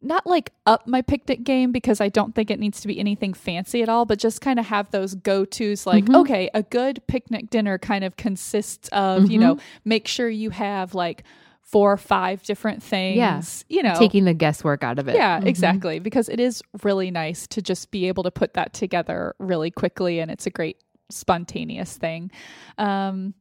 [0.03, 3.35] not like up my picnic game because I don't think it needs to be anything
[3.35, 6.21] fancy at all, but just kind of have those go tos like, Mhm.
[6.23, 9.43] okay, a good picnic dinner kind of consists of, you Mhm.
[9.43, 11.23] know, make sure you have like
[11.63, 13.17] four or five different things.
[13.17, 13.41] Yeah.
[13.69, 15.15] You know, Taking the guesswork out of it.
[15.15, 15.47] yeah, Mhm.
[15.47, 15.99] exactly.
[16.01, 20.19] Because it is really nice to just be able to put that together really quickly
[20.21, 20.77] and it's a great
[21.11, 22.31] spontaneous thing.
[22.79, 23.35] Um,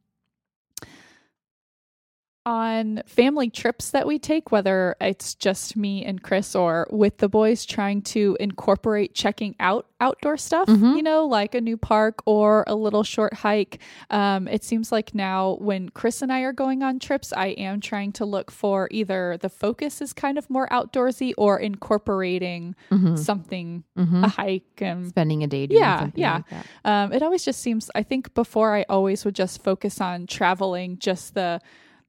[2.44, 7.28] on family trips that we take, whether it's just me and Chris or with the
[7.28, 10.96] boys, trying to incorporate checking out outdoor stuff, Mhm.
[10.96, 13.78] you know, like a new park or a little short hike.
[14.10, 17.80] Um, it seems like now when Chris and I are going on trips, I am
[17.80, 23.16] trying to look for either the focus is kind of more outdoorsy or incorporating Mhm.
[23.16, 24.24] something, Mhm.
[24.24, 26.32] a hike and Spending a day doing Yeah, something yeah.
[26.34, 26.66] like that.
[26.84, 30.98] um, it always just seems i think before i always would just focus on traveling
[30.98, 31.60] just the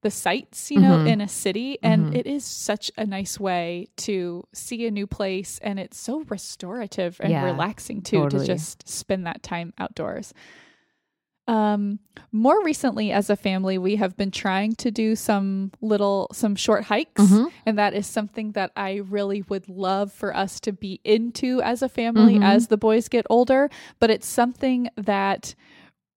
[0.03, 1.07] the sights you know Mhm.
[1.07, 2.15] in a city and Mhm.
[2.19, 7.19] it is such a nice way to see a new place and it's so restorative
[7.19, 8.45] and Yeah, relaxing too totally.
[8.45, 10.33] to just spend that time outdoors
[11.45, 11.99] um
[12.31, 16.85] more recently as a family we have been trying to do some little some short
[16.85, 17.51] hikes Mhm.
[17.65, 21.81] and that is something that I really would love for us to be into as
[21.81, 22.43] a family Mhm.
[22.45, 23.69] as the boys get older.
[23.99, 25.53] But it's something that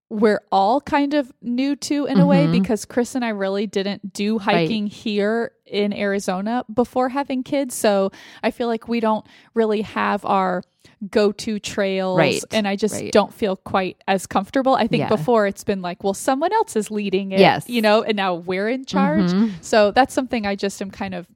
[0.09, 2.53] we're all kind of new to in a way Mhm.
[2.53, 7.75] because Chris and I really didn't do hiking here in Arizona before having kids.
[7.75, 10.63] So I feel like we don't really have our
[11.11, 12.17] go to trails.
[12.17, 13.11] Right, And I just right.
[13.11, 14.75] don't feel quite as comfortable.
[14.75, 15.09] I think Yeah.
[15.09, 17.39] before it's been like, well, someone else is leading it.
[17.41, 17.67] Yes.
[17.69, 19.29] You know, and now we're in charge.
[19.31, 19.51] Mhm.
[19.61, 21.27] So that's something I just am kind of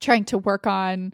[0.00, 1.12] trying to work on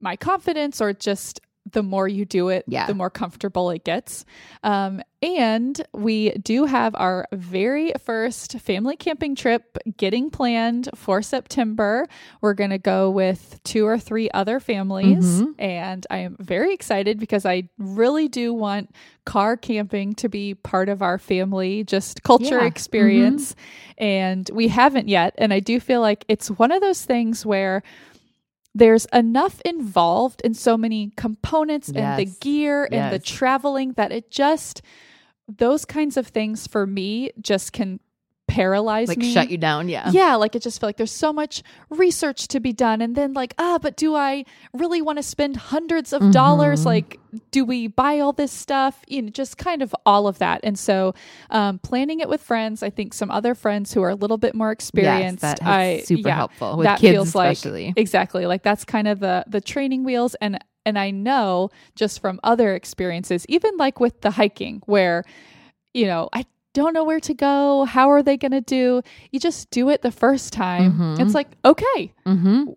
[0.00, 1.40] my confidence or just
[1.76, 2.86] the more you do it, Yeah.
[2.86, 4.24] the more comfortable it gets.
[4.64, 12.06] Um, and we do have our very first family camping trip getting planned for September.
[12.40, 15.42] We're going to go with two or three other families.
[15.42, 15.54] Mhm.
[15.58, 18.90] And I am very excited because I really do want
[19.26, 22.56] car camping to be part of our family, just culture Yeah.
[22.60, 22.66] Mm-hmm.
[22.68, 23.54] experience.
[23.98, 25.34] And we haven't yet.
[25.36, 27.82] And I do feel like it's one of those things where
[28.76, 32.38] there's enough involved in so many components and the Yes.
[32.38, 34.82] gear and the traveling that it just
[35.48, 38.00] those kinds of things for me just can
[38.48, 39.88] paralyze Like me shut you down.
[39.88, 40.10] Yeah.
[40.10, 43.00] yeah, like it just felt like there's so much research to be done.
[43.00, 46.82] And then, like, ah, but do I really want to spend hundreds of dollars?
[46.82, 46.86] Mhm.
[46.86, 49.02] Like, do we buy all this stuff?
[49.08, 50.60] You know, just kind of all of that.
[50.62, 51.14] And so,
[51.50, 54.54] um, planning it with friends, I think some other friends who are a little bit
[54.54, 57.58] more experienced, Yes, that I, super yeah, helpful with that kids feels like-
[57.96, 58.46] Exactly.
[58.46, 62.74] Like that's kind of the the training wheels and and I know just from other
[62.74, 65.24] experiences, even like with the hiking where
[65.92, 66.44] you know, I
[66.76, 69.02] don't know where to go, how are they going to do?
[69.32, 70.92] You just do it the first time.
[70.92, 71.20] Mhm.
[71.20, 72.70] It's like, okay, mm-hmm.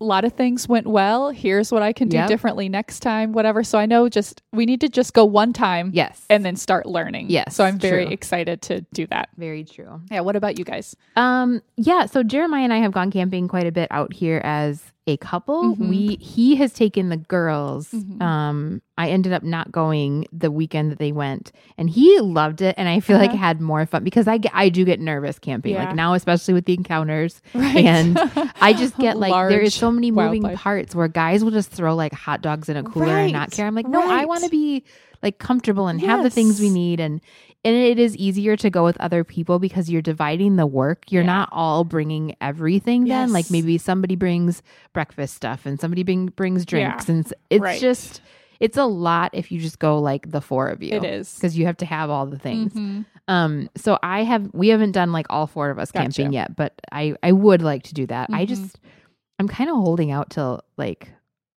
[0.00, 1.30] a lot of things went well.
[1.30, 2.28] Here's what I can do Yep.
[2.28, 3.64] differently next time, whatever.
[3.64, 6.24] So I know just we need to just go one time Yes.
[6.30, 7.30] and then start learning.
[7.30, 8.12] Yes, So I'm very true.
[8.12, 9.30] excited to do that.
[9.36, 10.00] very true.
[10.10, 10.94] Yeah, what about you guys?
[11.16, 14.92] Um, yeah, so Jeremiah and I have gone camping quite a bit out here as
[15.06, 15.76] a couple.
[15.76, 15.88] Mhm.
[15.88, 17.88] We he has taken the girls.
[17.90, 18.22] Mhm.
[18.22, 22.74] Um, I ended up not going the weekend that they went, and he loved it,
[22.78, 23.38] and I feel like Uh-huh.
[23.38, 25.84] had more fun because I get, I do get nervous camping, Yeah.
[25.86, 27.42] like now especially with the encounters.
[27.54, 27.84] Right.
[27.84, 28.18] And
[28.60, 30.60] I just get like there is so many moving wildlife.
[30.62, 33.66] parts where guys will just throw like hot dogs in a cooler and not care.
[33.66, 34.84] I'm like, no, I want to be
[35.22, 37.20] like comfortable and have the things we need and
[37.64, 41.10] and it is easier to go with other people because you're dividing the work.
[41.10, 41.26] You're Yeah.
[41.34, 43.32] not all bringing everything then.
[43.32, 47.80] Like maybe somebody brings breakfast stuff and somebody bring, brings drinks and it's, Right.
[47.80, 48.20] just
[48.60, 50.92] it's a lot if you just go like the four of you.
[50.94, 51.34] It is.
[51.34, 52.72] because you have to have all the things.
[52.72, 53.04] Mhm.
[53.26, 56.04] Um, so I have we haven't done like all four of us Gotcha.
[56.04, 58.28] camping yet, but I I would like to do that.
[58.32, 58.48] I Mhm.
[58.48, 58.78] just
[59.38, 61.10] I'm kind of holding out till like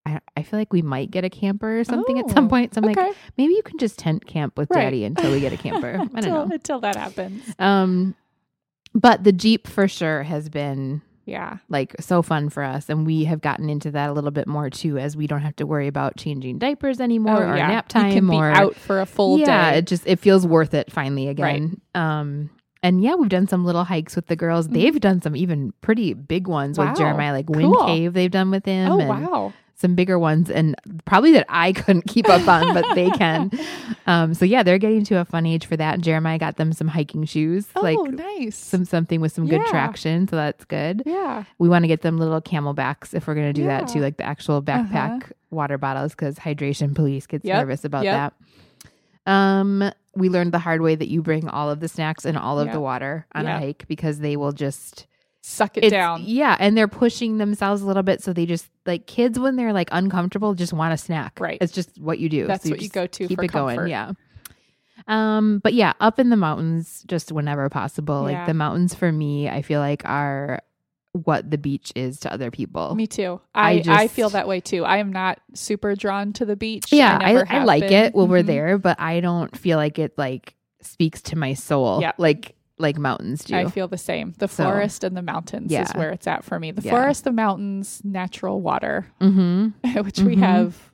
[0.07, 2.73] I I feel like we might get a camper or something at some Oh, point.
[2.73, 3.01] So I'm okay.
[3.07, 4.83] like maybe you can just tent camp with Right.
[4.83, 5.89] daddy until we get a camper.
[5.93, 6.53] I don't until, know.
[6.53, 7.43] until that happens.
[7.59, 8.15] Um,
[8.93, 11.57] but the Jeep for sure has been Yeah.
[11.69, 14.69] like so fun for us, and we have gotten into that a little bit more
[14.69, 18.37] too, as we don't have to worry about changing diapers anymore or nap time Oh,
[18.37, 19.77] or be out for a full yeah, day.
[19.79, 21.81] it just it feels worth it finally again.
[21.93, 22.49] Um,
[22.83, 24.67] and yeah, we've done some little hikes with the girls.
[24.67, 24.73] Mhm.
[24.73, 26.89] They've done some even pretty big ones Wow.
[26.89, 27.85] with Jeremiah, like Wind Cool.
[27.87, 28.13] Cave.
[28.13, 28.91] They've done with him.
[28.91, 29.53] Oh and wow.
[29.79, 33.51] Some bigger ones, and probably that I couldn't keep up on, but they can.
[34.07, 35.95] Um, so yeah, they're getting to a fun age for that.
[35.95, 38.55] And Jeremiah got them some hiking shoes, Oh, like nice.
[38.55, 39.69] some something with some good Yeah.
[39.69, 40.29] traction.
[40.29, 41.03] So that's good.
[41.05, 41.43] yeah.
[41.59, 44.15] We want to get them little camelbacks if we're going to do that too, like
[44.15, 48.33] the actual backpack water bottles, because hydration police gets Yep, nervous about yep.
[49.25, 49.31] that.
[49.31, 52.59] Um, we learned the hard way that you bring all of the snacks and all
[52.59, 52.73] of Yep.
[52.73, 55.05] the water on a hike because they will just
[55.49, 56.23] Suck it it's- down.
[56.25, 59.71] Yeah, and they're pushing themselves a little bit, so they just like kids when they're
[59.71, 61.39] like uncomfortable just want a snack.
[61.39, 61.57] Right.
[61.62, 62.47] It's just what you do.
[62.47, 63.75] That's So what you go to Keep for it comfort.
[63.77, 63.88] going.
[63.89, 64.12] Yeah.
[65.07, 68.29] Um, but yeah, up in the mountains just whenever possible.
[68.29, 68.39] Yeah.
[68.39, 70.60] Like the mountains for me, I feel like are
[71.13, 72.93] what the beach is to other people.
[72.95, 73.39] Me too.
[73.55, 74.83] I I, I, feel that way too.
[74.83, 76.91] I am not super drawn to the beach.
[76.91, 77.93] yeah, I, never I, like been.
[77.93, 78.47] it when we're Mhm.
[78.47, 82.01] there, but I don't feel like it like speaks to my soul.
[82.01, 82.12] Yeah.
[82.17, 83.55] Like like mountains do.
[83.55, 84.33] I feel the same.
[84.37, 86.71] The So, forest and the mountains is where it's at for me.
[86.71, 86.91] The Yeah.
[86.91, 89.67] forest, the mountains, natural water, mm-hmm.
[90.03, 90.39] which we Mhm.
[90.39, 90.91] have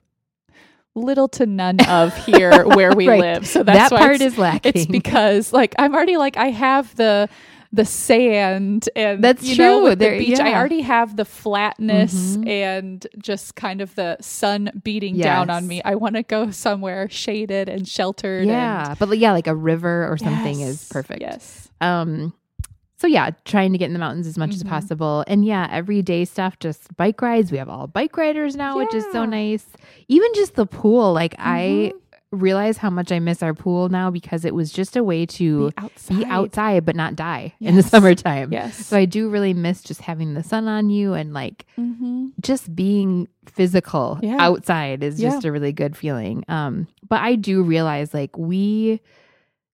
[0.96, 3.19] little to none of here where we Right.
[3.19, 3.48] live.
[3.48, 4.72] So that's That why part is lacking.
[4.76, 7.28] it's because like I'm already like I have the
[7.74, 9.84] the sand and That's you know true.
[9.90, 12.48] with the beach I already have the flatness Mhm.
[12.48, 15.82] and just kind of the sun beating down on me.
[15.84, 18.48] I want to go somewhere shaded and sheltered.
[18.48, 21.22] yeah, but yeah, like a river or and something is perfect.
[21.22, 21.70] Yes.
[21.82, 22.34] Um,
[22.98, 24.70] so yeah, trying to get in the mountains as much as Mhm.
[24.70, 27.52] possible, and yeah, everyday stuff, just bike rides.
[27.52, 29.66] We have all bike riders now, which is so nice.
[30.08, 32.00] Even just the pool, like I Mhm.
[32.34, 35.69] Realize how much I miss our pool now because it was just a way to
[35.69, 36.17] Be outside.
[36.17, 38.52] be outside but not die in the summertime.
[38.52, 38.76] Yes.
[38.88, 42.30] So I do really miss just having the sun on you and like mm-hmm.
[42.41, 44.38] just being physical Yeah.
[44.39, 46.43] outside is just a really good feeling.
[46.48, 49.00] Um, but I do realize like we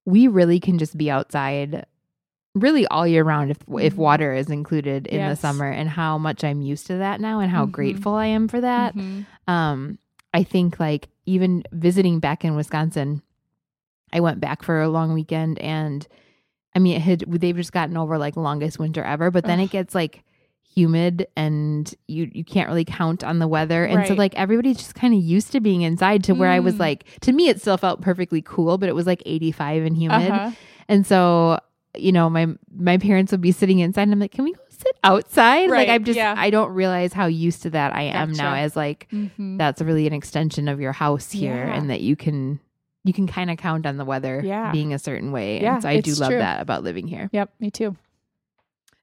[0.06, 1.86] we really can just be outside
[2.56, 3.98] really all year round if if Mhm.
[3.98, 7.50] water is included in the summer and how much I'm used to that now and
[7.52, 7.72] how Mhm.
[7.72, 8.96] grateful I am for that.
[8.96, 9.26] Mhm.
[9.48, 9.98] Um,
[10.34, 13.22] I think like even visiting back in Wisconsin,
[14.12, 16.08] I went back for a long weekend and
[16.76, 19.66] I mean it had they've just gotten over like longest winter ever, but then Ugh.
[19.66, 20.24] it gets like
[20.76, 23.86] humid and you you can't really count on the weather.
[23.86, 26.76] And so like everybody's just kind of used to being inside to where I was
[26.76, 26.80] Mm.
[26.80, 30.32] like to me it still felt perfectly cool, but it was like 85 and humid.
[30.32, 30.52] Uh-huh.
[30.88, 31.60] And so,
[31.96, 34.62] you know, my my parents would be sitting inside and I'm like, "Can we go
[34.80, 36.34] sit outside?" Right, Like I'm just yeah.
[36.38, 39.58] I don't realize how used to that I am now as like Mhm.
[39.58, 41.76] that's really an extension of your house here Yeah.
[41.76, 42.60] and that you can
[43.06, 44.72] you can kind of count on the weather Yeah.
[44.74, 45.56] being a certain way.
[45.56, 46.40] And Yeah, so I do love true.
[46.40, 47.30] that about living here.
[47.32, 47.96] Yep, me too.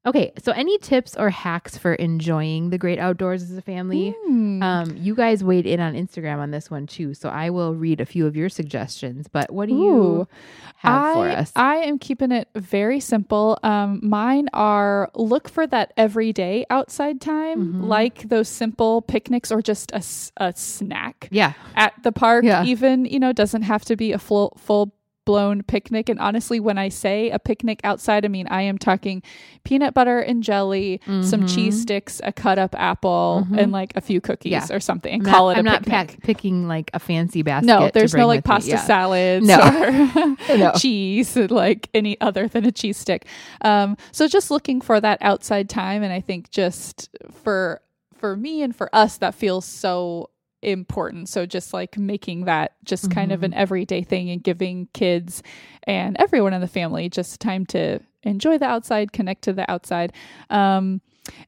[0.07, 4.14] Okay, so any tips or hacks for enjoying the great outdoors as a family?
[4.29, 4.62] Mm.
[4.62, 8.01] Um, you guys weighed in on Instagram on this one too, so I will read
[8.01, 9.27] a few of your suggestions.
[9.27, 10.29] But what do you
[10.77, 11.53] have I, for us?
[11.57, 13.59] I am keeping it very simple.
[13.64, 17.88] Um, mine are look for that everyday outside time, Mhm.
[17.88, 20.05] like those simple picnics or just a,
[20.37, 22.45] a snack yeah, at the park.
[22.45, 22.64] Yeah.
[22.64, 24.92] Even you know doesn't have to be a full full
[25.27, 26.09] blown picnic.
[26.09, 29.23] And honestly, when I say a picnic outside, I mean I am talking
[29.65, 31.55] peanut butter and jelly, some Mhm.
[31.55, 33.59] cheese sticks, a cut up apple, Mhm.
[33.59, 34.67] and like a few cookies Yeah.
[34.71, 37.43] or something, and I'm call not, it a I'm not pack, picking like a fancy
[37.43, 37.67] basket.
[37.67, 38.43] No, there's no like me.
[38.43, 38.85] pasta Yeah.
[38.85, 39.59] salads No.
[39.59, 40.73] or No.
[40.79, 43.27] cheese, like any other than a cheese stick.
[43.61, 47.11] Um, so just looking for that outside time, and I think just
[47.43, 47.83] for
[48.15, 50.31] for me and for us, that feels so
[50.62, 51.29] important.
[51.29, 55.42] So just like making that just kind of an everyday thing and giving kids
[55.85, 60.12] and everyone in the family just time to enjoy the outside, connect to the outside.
[60.51, 61.01] Um,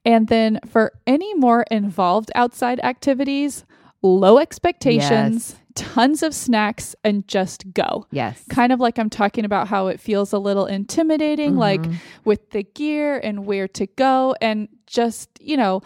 [0.05, 3.65] and then for any more involved outside activities,
[4.03, 8.07] low expectations, tons of snacks, and just go.
[8.11, 8.45] Yes.
[8.49, 11.95] Kind of like I'm talking about how it feels a little intimidating, like Mhm.
[12.25, 15.83] with the gear and where to go, and just, you know,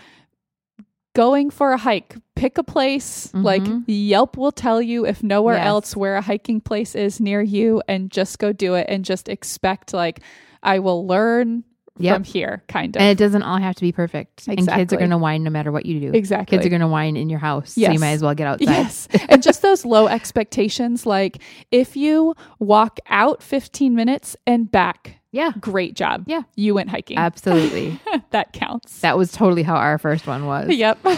[1.15, 2.17] going for a hike.
[2.37, 3.33] Pick a place.
[3.35, 3.85] Like Mhm.
[3.87, 5.67] Yelp will tell you if nowhere Yes.
[5.67, 9.29] else where a hiking place is near you, and just go do it and just
[9.29, 10.21] expect, like,
[10.63, 11.65] I will learn
[11.99, 12.15] Yep.
[12.17, 13.03] from here, kind of.
[13.03, 14.49] And it doesn't all have to be perfect.
[14.49, 16.11] And kids are going to whine no matter what you do.
[16.17, 16.57] exactly.
[16.57, 17.75] Kids are going to whine in your house.
[17.75, 18.01] So you Yes.
[18.01, 18.65] might as well get outside.
[18.71, 19.09] Yes.
[19.29, 21.05] and just those low expectations.
[21.05, 21.39] Like
[21.71, 25.53] if you walk out 15 minutes and back, Yeah.
[25.61, 26.25] great job.
[26.27, 26.43] Yeah.
[26.57, 27.17] You went hiking.
[27.19, 27.99] Absolutely.
[28.31, 29.01] that counts.
[29.01, 30.69] that was totally how our first one was.
[30.71, 30.99] yep.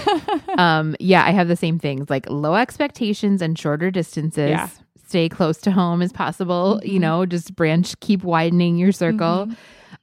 [0.57, 4.51] Um, yeah, I have the same things like low expectations and shorter distances.
[4.51, 4.69] Yeah.
[5.09, 6.81] Stay close to home as possible.
[6.85, 7.03] You Mhm.
[7.03, 9.49] know, just branch, keep widening your circle.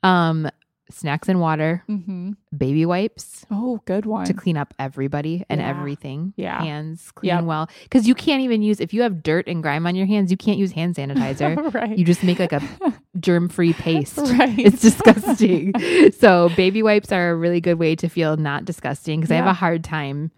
[0.03, 0.49] Um,
[0.93, 4.25] snacks and water, hmm baby wipes Oh, good one.
[4.25, 5.69] to clean up everybody and Yeah.
[5.69, 6.33] everything.
[6.35, 6.61] Yeah.
[6.61, 7.43] Hands clean Yep.
[7.45, 7.69] well.
[7.83, 10.37] Because you can't even use, if you have dirt and grime on your hands, you
[10.37, 11.73] can't use hand sanitizer.
[11.73, 11.97] right.
[11.97, 12.61] you just make like a
[13.19, 14.17] germ free paste.
[14.17, 14.59] right.
[14.59, 15.73] It's disgusting.
[16.19, 19.45] so baby wipes are a really good way to feel not disgusting because I have
[19.47, 20.31] a hard time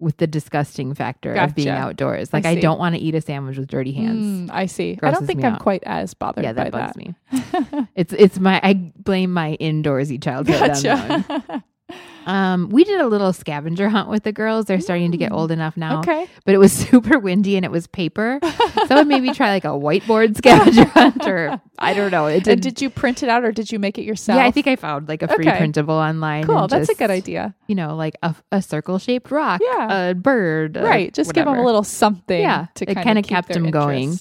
[0.00, 2.32] with the disgusting factor of being outdoors.
[2.32, 2.60] Like I, see.
[2.60, 4.50] don't want to eat a sandwich with dirty hands.
[4.50, 4.98] Mm, I see.
[5.02, 5.60] I don't think I'm out.
[5.60, 6.96] quite as bothered yeah, by that bugs that.
[6.96, 7.88] me.
[7.94, 11.24] It's it's my I blame my indoorsy childhood on that one.
[11.28, 11.64] Gotcha.
[12.26, 14.66] Um, we did a little scavenger hunt with the girls.
[14.66, 15.36] They're starting to get Mm.
[15.36, 16.26] old enough now, okay.
[16.44, 18.38] but it was super windy and it was paper.
[18.86, 22.26] so would maybe try like a whiteboard scavenger hunt, or I don't know.
[22.26, 22.74] It And did.
[22.74, 24.36] did you print it out or did you make it yourself?
[24.36, 25.56] yeah, I think I found like a free Okay.
[25.56, 26.44] printable online.
[26.44, 26.68] Cool.
[26.68, 27.54] That's a good idea.
[27.66, 30.10] You know, like a, a circle shaped rock, Yeah.
[30.10, 31.14] a bird, a right.
[31.14, 32.40] Just give them a little something.
[32.40, 34.18] Yeah, To it kind of kept them going.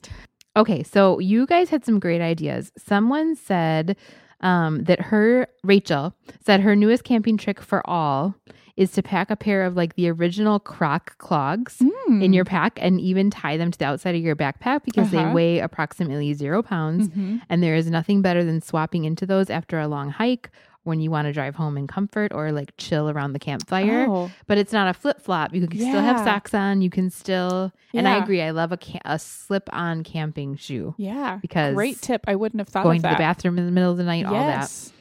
[0.56, 2.72] Okay, so you guys had some great ideas.
[2.78, 3.96] Someone said
[4.42, 6.14] um, that her Rachel
[6.46, 8.36] said her newest camping trick for all
[8.76, 12.24] is to pack a pair of like the original Croc clogs Mm.
[12.24, 15.18] in your pack and even tie them to the outside of your backpack because they
[15.18, 15.34] Uh-huh.
[15.34, 17.10] weigh approximately zero pounds.
[17.10, 17.42] Mhm.
[17.50, 20.52] And there is nothing better than swapping into those after a long hike
[20.88, 24.08] when you want to drive home in comfort or like chill around the campfire.
[24.10, 25.54] Oh, But it's not a flip flop.
[25.54, 26.82] You can still have socks on.
[26.82, 28.42] You can still, and I agree.
[28.42, 30.96] I love a, ca- a slip on camping shoe.
[30.98, 31.38] yeah.
[31.42, 32.24] Because great tip.
[32.28, 32.84] I wouldn't have thought.
[32.84, 34.92] Going to the bathroom in the middle of the night, all that.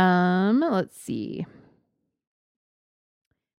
[0.00, 1.46] Um, let's see.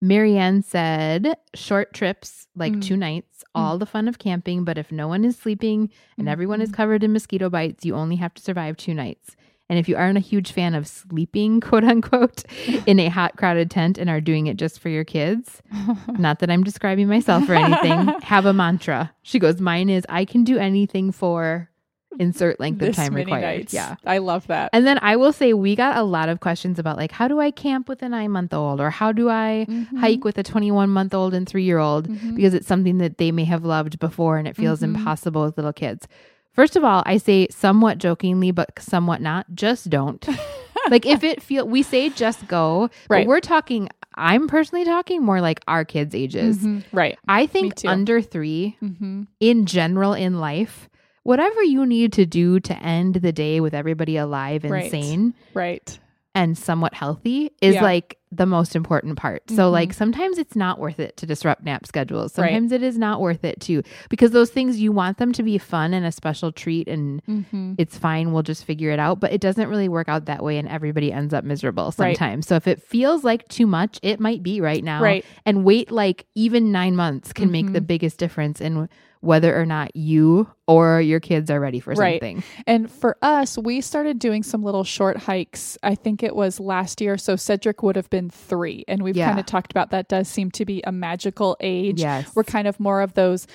[0.01, 2.81] Marianne said short trips, like Mm.
[2.83, 6.61] two nights, all the fun of camping, but if no one is sleeping and everyone
[6.61, 6.73] is Mhm.
[6.75, 9.35] covered in mosquito bites, you only have to survive two nights.
[9.67, 12.43] And if you aren't a huge fan of sleeping, quote unquote,
[12.85, 15.61] in a hot, crowded tent and are doing it just for your kids,
[16.19, 19.11] not that I'm describing myself or anything, have a mantra.
[19.23, 21.69] She goes, Mine is, I can do anything for
[22.17, 23.41] insert length of time required.
[23.41, 23.73] nights.
[23.73, 23.95] Yeah.
[24.05, 24.69] I love that.
[24.71, 27.41] And then I will say we got a lot of questions about like how do
[27.41, 29.97] I camp with a nine month old or how do I Mhm.
[29.99, 32.35] hike with a twenty one month old and three year old Mhm.
[32.37, 34.95] because it's something that they may have loved before and it feels Mhm.
[34.95, 36.07] impossible with little kids.
[36.55, 40.25] First of all, I say somewhat jokingly but somewhat not, just don't.
[40.89, 43.25] like if it feel we say just go, Right.
[43.25, 46.59] but we're talking I'm personally talking more like our kids' ages.
[46.59, 46.83] Mhm.
[46.93, 47.19] Right.
[47.27, 49.23] I think under three Mm-hmm.
[49.41, 50.87] in general in life,
[51.23, 54.89] whatever you need to do to end the day with everybody alive and Right.
[54.91, 55.99] sane Right.
[56.35, 57.83] And somewhat healthy is Yeah.
[57.83, 59.49] like the most important part.
[59.49, 59.71] So Mhm.
[59.71, 62.37] like sometimes it's not worth it to disrupt nap schedules.
[62.37, 62.47] Right.
[62.49, 65.57] Sometimes it is not worth it too because those things you want them to be
[65.57, 67.75] fun and a special treat and Mm-hmm.
[67.77, 70.57] it's fine, we'll just figure it out, but it doesn't really work out that way
[70.57, 72.17] and everybody ends up miserable Right.
[72.17, 72.45] sometimes.
[72.47, 75.01] So if it feels like too much, it might be right now.
[75.01, 75.23] Right.
[75.45, 77.87] And wait like even 9 months can make the Mhm.
[77.87, 78.89] biggest difference in
[79.25, 82.19] whether or not you or your kids are ready for Right.
[82.21, 82.43] something.
[82.65, 85.77] And for us, we started doing some little short hikes.
[85.83, 87.17] I think it was last year.
[87.17, 88.83] So Cedric would have been three.
[88.87, 89.27] And we've Yeah.
[89.27, 91.99] kind of talked about that does seem to be a magical age.
[92.01, 92.35] Yes.
[92.35, 93.45] We're kind of more of those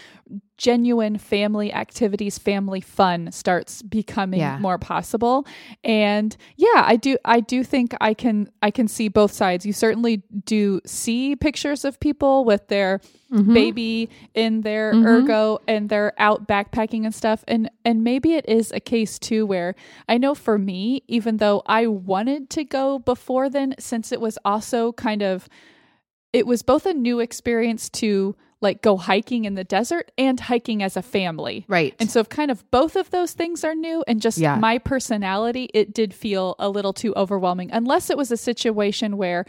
[0.58, 4.58] genuine family activities, family fun starts becoming Yeah.
[4.58, 5.46] more possible.
[5.82, 9.64] And yeah, I do I do think I can I can see both sides.
[9.64, 13.00] You certainly do see pictures of people with their
[13.32, 13.54] Mhm.
[13.54, 15.06] baby in their Mhm.
[15.06, 19.46] ergo and they're out backpacking and stuff and and maybe it is a case too
[19.46, 19.74] where
[20.08, 24.36] I know for me even though I wanted to go before then since it was
[24.44, 25.48] also kind of
[26.32, 30.82] it was both a new experience to like go hiking in the desert and hiking
[30.82, 31.64] as a family.
[31.68, 31.94] Right.
[31.98, 34.56] And so if kind of both of those things are new and just Yeah.
[34.56, 39.46] my personality, it did feel a little too overwhelming unless it was a situation where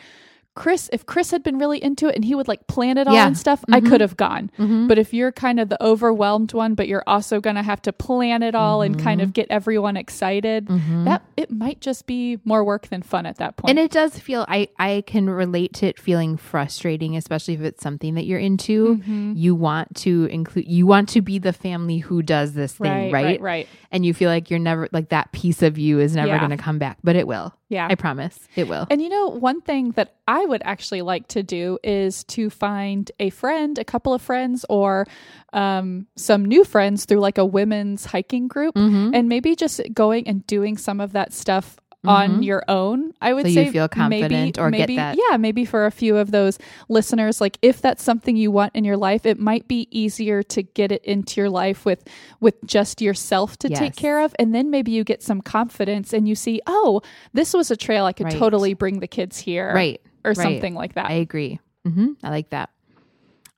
[0.53, 3.13] Chris, if Chris had been really into it and he would like plan it all
[3.13, 3.25] Yeah.
[3.27, 3.87] and stuff, I Mhm.
[3.89, 4.51] could have gone.
[4.59, 4.87] Mhm.
[4.89, 7.93] But if you're kind of the overwhelmed one, but you're also going to have to
[7.93, 11.05] plan it all and kind of get everyone excited, Mhm.
[11.05, 13.69] that it might just be more work than fun at that point.
[13.69, 17.81] And it does feel I I can relate to it feeling frustrating, especially if it's
[17.81, 18.97] something that you're into.
[19.07, 19.37] Mhm.
[19.37, 23.13] You want to include you want to be the family who does this thing, right,
[23.13, 23.23] right?
[23.25, 23.67] right, right.
[23.91, 26.39] And you feel like you're never like that piece of you is never Yeah.
[26.39, 27.53] going to come back, but it will.
[27.69, 27.87] Yeah.
[27.89, 28.37] I promise.
[28.57, 28.85] It will.
[28.89, 33.11] And you know, one thing that I would actually like to do is to find
[33.19, 35.05] a friend, a couple of friends, or
[35.53, 39.11] um, some new friends through like a women's hiking group, Mhm.
[39.13, 42.45] and maybe just going and doing some of that stuff on Mhm.
[42.45, 43.11] your own.
[43.21, 45.85] I would So you say feel confident maybe, or get maybe, that- Yeah, maybe for
[45.85, 46.57] a few of those
[46.89, 50.63] listeners, like if that's something you want in your life, it might be easier to
[50.63, 52.03] get it into your life with
[52.39, 56.27] with just yourself to take care of, and then maybe you get some confidence and
[56.27, 57.01] you see, oh,
[57.33, 58.35] this was a trail I could Right.
[58.39, 60.01] totally bring the kids here, Right.
[60.23, 60.37] Or right.
[60.37, 61.07] something like that.
[61.07, 61.59] I agree.
[61.85, 62.69] hmm I like that.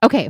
[0.03, 0.30] Okay.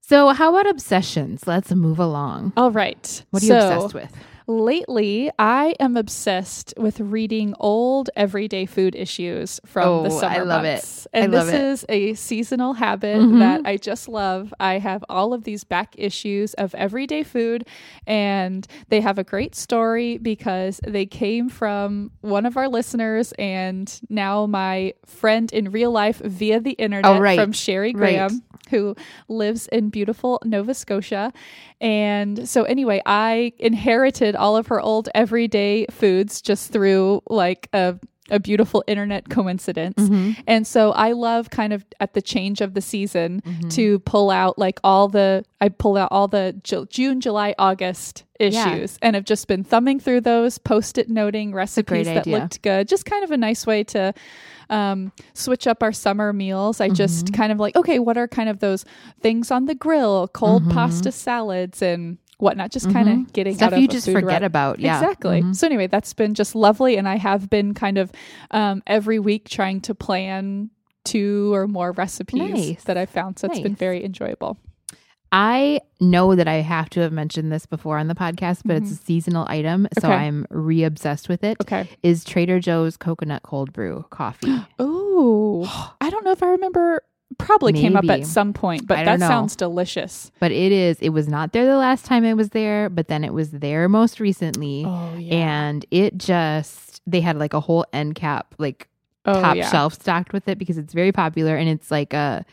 [0.00, 1.46] So how about obsessions?
[1.46, 2.52] Let's move along.
[2.56, 3.24] All right.
[3.30, 4.12] What are you obsessed with?
[4.54, 10.42] Lately, I am obsessed with reading old everyday food issues from the Oh, summer I
[10.42, 10.72] love it.
[10.72, 11.06] months.
[11.14, 11.60] I And love this it.
[11.60, 13.38] is a seasonal habit Mhm.
[13.38, 14.52] that I just love.
[14.58, 17.64] I have all of these back issues of everyday food,
[18.08, 24.00] and they have a great story because they came from one of our listeners and
[24.08, 27.38] now my friend in real life via the internet Oh, right.
[27.38, 28.32] from Sherry Right.
[28.68, 28.94] Who
[29.28, 31.32] lives in beautiful Nova Scotia.
[31.80, 37.96] And so, anyway, I inherited all of her old everyday foods just through like a,
[38.30, 39.96] a beautiful internet coincidence.
[39.98, 40.36] Mhm.
[40.46, 43.68] And so, I love kind of at the change of the season Mm-hmm.
[43.70, 48.24] to pull out like all the, I pull out all the Ju- June, July, August
[48.38, 48.48] Yeah.
[48.74, 52.38] issues and have just been thumbing through those, post it noting recipes that idea.
[52.38, 52.88] looked good.
[52.88, 54.12] Just kind of a nice way to
[54.70, 56.80] um, switch up our summer meals.
[56.80, 57.34] I just Mm-hmm.
[57.34, 58.84] kind of like, okay, what are kind of those
[59.20, 60.72] things on the grill, cold Mhm.
[60.72, 63.58] pasta salads and whatnot, just kind of getting Mm-hmm.
[63.58, 64.42] Stuff out of you just forget rut.
[64.42, 64.78] about.
[64.80, 65.00] Yeah.
[65.00, 65.42] Exactly.
[65.42, 65.54] Mhm.
[65.56, 68.10] So anyway, that's been just lovely, and I have been kind of
[68.50, 70.70] um, every week trying to plan
[71.04, 72.84] two or more recipes Nice.
[72.84, 73.38] that I found.
[73.38, 74.58] So it's been very enjoyable.
[75.32, 78.90] I know that I have to have mentioned this before on the podcast, but it's
[78.90, 80.16] a seasonal item, so Okay.
[80.16, 81.56] I'm re obsessed with it.
[81.62, 81.88] Okay.
[82.02, 84.64] Is Trader Joe's coconut cold brew coffee?
[84.78, 87.02] Oh, I don't know if I remember.
[87.38, 89.28] Probably came up at some point, but that know.
[89.28, 90.30] sounds delicious.
[90.40, 90.98] but it is.
[91.00, 93.88] It was not there the last time I was there, but then it was there
[93.88, 95.34] most recently, Oh yeah.
[95.68, 98.88] and it just they had like a whole end cap like
[99.24, 99.70] oh, top yeah.
[99.70, 102.44] shelf stocked with it because it's very popular and it's like a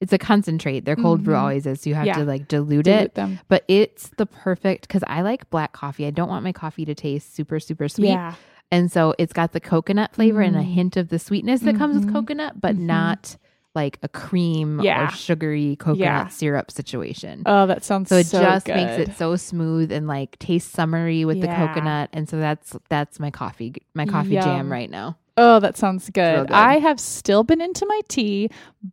[0.00, 0.84] it's a concentrate.
[0.84, 1.40] Their cold brew Mhm.
[1.40, 2.16] always is, so you have Yeah.
[2.18, 3.14] to like dilute, Dilute it.
[3.14, 3.40] them.
[3.48, 6.06] But it's the perfect because I like black coffee.
[6.06, 8.10] I don't want my coffee to taste super super sweet.
[8.10, 8.34] Yeah.
[8.70, 10.74] And so it's got the coconut flavor and a Mm.
[10.74, 12.12] hint of the sweetness that comes with Mhm.
[12.12, 12.80] coconut, but Mhm.
[12.80, 13.36] not
[13.76, 15.06] like a cream Yeah.
[15.06, 16.26] or sugary coconut Yeah.
[16.28, 17.42] syrup situation.
[17.46, 18.26] Oh, that sounds so good.
[18.26, 18.74] so it just good.
[18.76, 22.10] makes it so smooth and like tastes summery with the coconut.
[22.12, 24.42] And so that's that's my coffee my coffee Yum.
[24.44, 25.16] jam right now.
[25.36, 26.48] Oh, that sounds good.
[26.48, 26.52] good.
[26.52, 28.48] I have still been into my tea,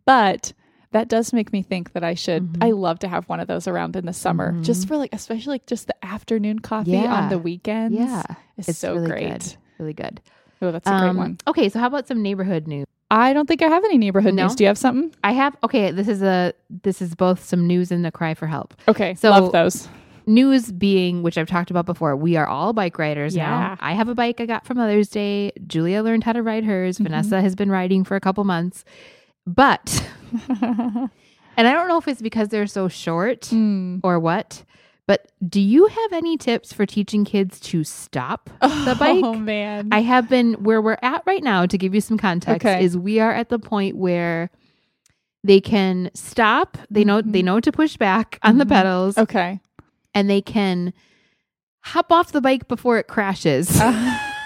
[0.05, 0.53] but
[0.91, 2.53] that does make me think that I should.
[2.53, 2.63] Mhm.
[2.63, 4.63] I love to have one of those around in the summer, Mhm.
[4.63, 7.13] just for like, especially like just the afternoon coffee Yeah.
[7.15, 7.97] on the weekends.
[7.97, 8.21] Yeah.
[8.57, 9.31] it's, It's so really great.
[9.31, 9.55] good.
[9.79, 10.21] Really good.
[10.61, 11.37] Oh, that's a great Um, one.
[11.47, 12.85] Okay, so how about some neighborhood news?
[13.15, 14.43] I don't think I have any neighborhood No?
[14.43, 14.55] news.
[14.55, 15.13] Do you have something?
[15.23, 16.53] I have okay, this is a
[16.83, 18.73] this is both some news and a cry for help.
[18.87, 19.87] Okay, So- love those.
[20.25, 23.49] News being, which I've talked about before, we are all bike riders Yeah.
[23.49, 23.77] now.
[23.81, 25.51] I have a bike I got for Mother's Day.
[25.67, 26.97] Julia learned how to ride hers.
[26.97, 27.03] Mhm.
[27.03, 28.85] Vanessa has been riding for a couple months.
[29.45, 30.07] But,
[30.61, 31.09] and
[31.57, 33.99] I don't know if it's because they're so short Mm.
[34.01, 34.63] or what,
[35.07, 39.23] but do you have any tips for teaching kids to stop the bike?
[39.23, 42.65] Oh man, I have been where we're at right now to give you some context
[42.65, 42.83] Okay.
[42.83, 44.49] is we are at the point where
[45.43, 47.45] they can stop, they know they Mhm.
[47.45, 48.69] know to push back on the Mhm.
[48.69, 49.59] pedals okay.
[50.13, 50.93] and they can
[51.81, 53.77] hop off the bike before it crashes.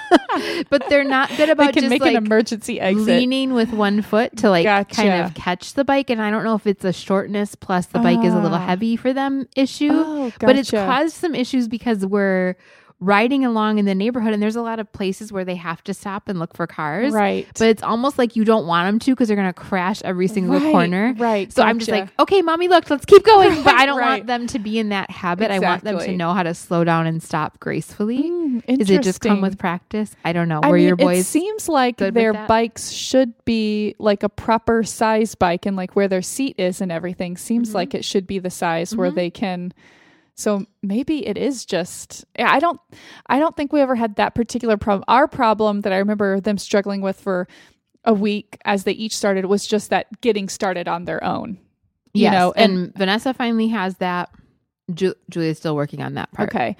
[0.69, 3.05] but they're not good about they can just make like an emergency exit.
[3.05, 6.55] leaning with one foot to like kind of catch the bike and I don't know
[6.55, 8.65] if it's a shortness plus the bike is a little Ah.
[8.65, 9.89] heavy for them issue.
[9.91, 12.55] Oh, But it's caused some issues because we're
[12.99, 15.93] riding along in the neighborhood and there's a lot of places where they have to
[15.93, 17.13] stop and look for cars.
[17.13, 17.45] right.
[17.59, 20.27] But it's almost like you don't want them to because they're going to crash every
[20.27, 21.13] single Right, corner.
[21.15, 21.53] Right.
[21.53, 23.63] So I'm just like, okay, mommy, look, let's keep going.
[23.63, 24.09] But I don't Right.
[24.17, 25.51] want them to be in that habit.
[25.51, 28.23] I want them to know how to slow down and stop gracefully.
[28.23, 30.15] Mm, Is it just come with practice?
[30.25, 30.61] I don't know.
[30.63, 31.19] I Were mean, your boys?
[31.19, 36.07] it seems like their bikes should be like a proper size bike, and like where
[36.07, 37.75] their seat is and everything seems Mhm.
[37.75, 39.15] like it should be the size where Mhm.
[39.15, 39.71] they can.
[40.37, 42.23] So maybe it is just.
[42.37, 42.79] I don't.
[43.25, 45.03] I don't think we ever had that particular problem.
[45.07, 47.47] Our problem that I remember them struggling with for
[48.05, 51.57] a week as they each started was just that getting started on their own.
[52.13, 52.33] You yes.
[52.33, 54.29] know, and, and- Vanessa finally has that.
[54.93, 56.49] Ju- Julia's still working on that part.
[56.49, 56.77] Okay.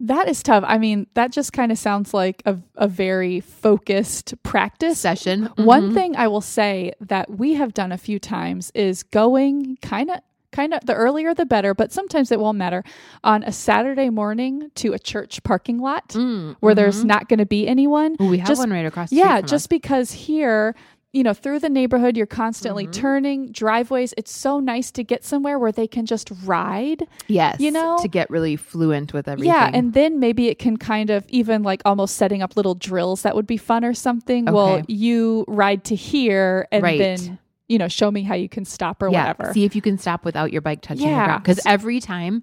[0.00, 0.62] That is tough.
[0.66, 5.46] I mean, that just kind of sounds like a, a very focused practice Session.
[5.56, 5.94] One Mhm.
[5.94, 10.20] thing I will say that we have done a few times is going kind of
[10.56, 12.82] kind of the earlier the better, but sometimes it won't matter
[13.22, 17.08] on a Saturday morning to a church parking lot Mm, where there's mhm.
[17.08, 18.16] not going to be anyone.
[18.22, 20.74] Ooh, we have just- one right across the Yeah, just because here,
[21.12, 22.92] you know, through the neighborhood you're constantly Mhm.
[22.92, 24.12] turning driveways.
[24.18, 27.06] It's so nice to get somewhere where they can just ride.
[27.28, 27.60] Yes.
[27.60, 27.96] you know?
[28.02, 29.52] to get really fluent with everything.
[29.52, 33.22] Yeah, and then maybe it can kind of even like almost setting up little drills
[33.22, 34.44] that would be fun or something.
[34.46, 36.98] Well, you ride to here and Right.
[36.98, 37.38] then
[37.68, 39.52] you know show me how you can stop or yeah, whatever.
[39.52, 41.42] see if you can stop without your bike touching the ground.
[41.42, 42.42] Because every time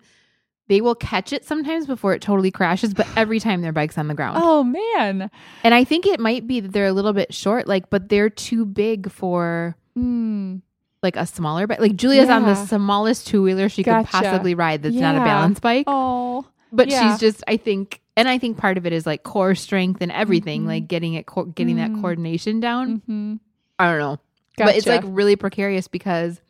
[0.70, 4.08] they will catch it sometimes before it totally crashes, but every time their bike's on
[4.08, 4.38] the ground.
[4.42, 5.30] Oh man.
[5.64, 8.30] And I think it might be that they're a little bit short, like, but they're
[8.30, 10.62] too big for Mm.
[11.04, 11.80] like a smaller bike.
[11.80, 14.10] Like Julia's on the smallest two wheeler she Gotcha.
[14.10, 15.84] could possibly ride that's not a balance bike.
[15.88, 16.46] Oh.
[16.72, 17.12] but yeah.
[17.12, 20.12] she's just, I think, and I think part of it is like core strength and
[20.12, 20.68] everything, Mhm.
[20.68, 22.02] like getting it, co- getting that Mm.
[22.02, 22.98] coordination down.
[23.02, 23.36] Mm-hmm.
[23.78, 24.20] I don't know.
[24.58, 26.42] But it's like really precarious because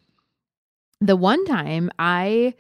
[1.00, 2.54] the one time I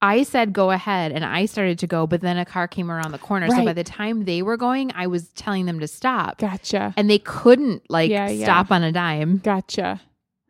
[0.00, 3.12] I said go ahead and I started to go, but then a car came around
[3.12, 3.48] the corner.
[3.48, 6.38] So by the time they were going, I was telling them to stop.
[6.38, 6.92] gotcha.
[6.96, 8.44] And they couldn't like Yeah, yeah.
[8.44, 9.38] stop on a dime.
[9.38, 10.00] Gotcha.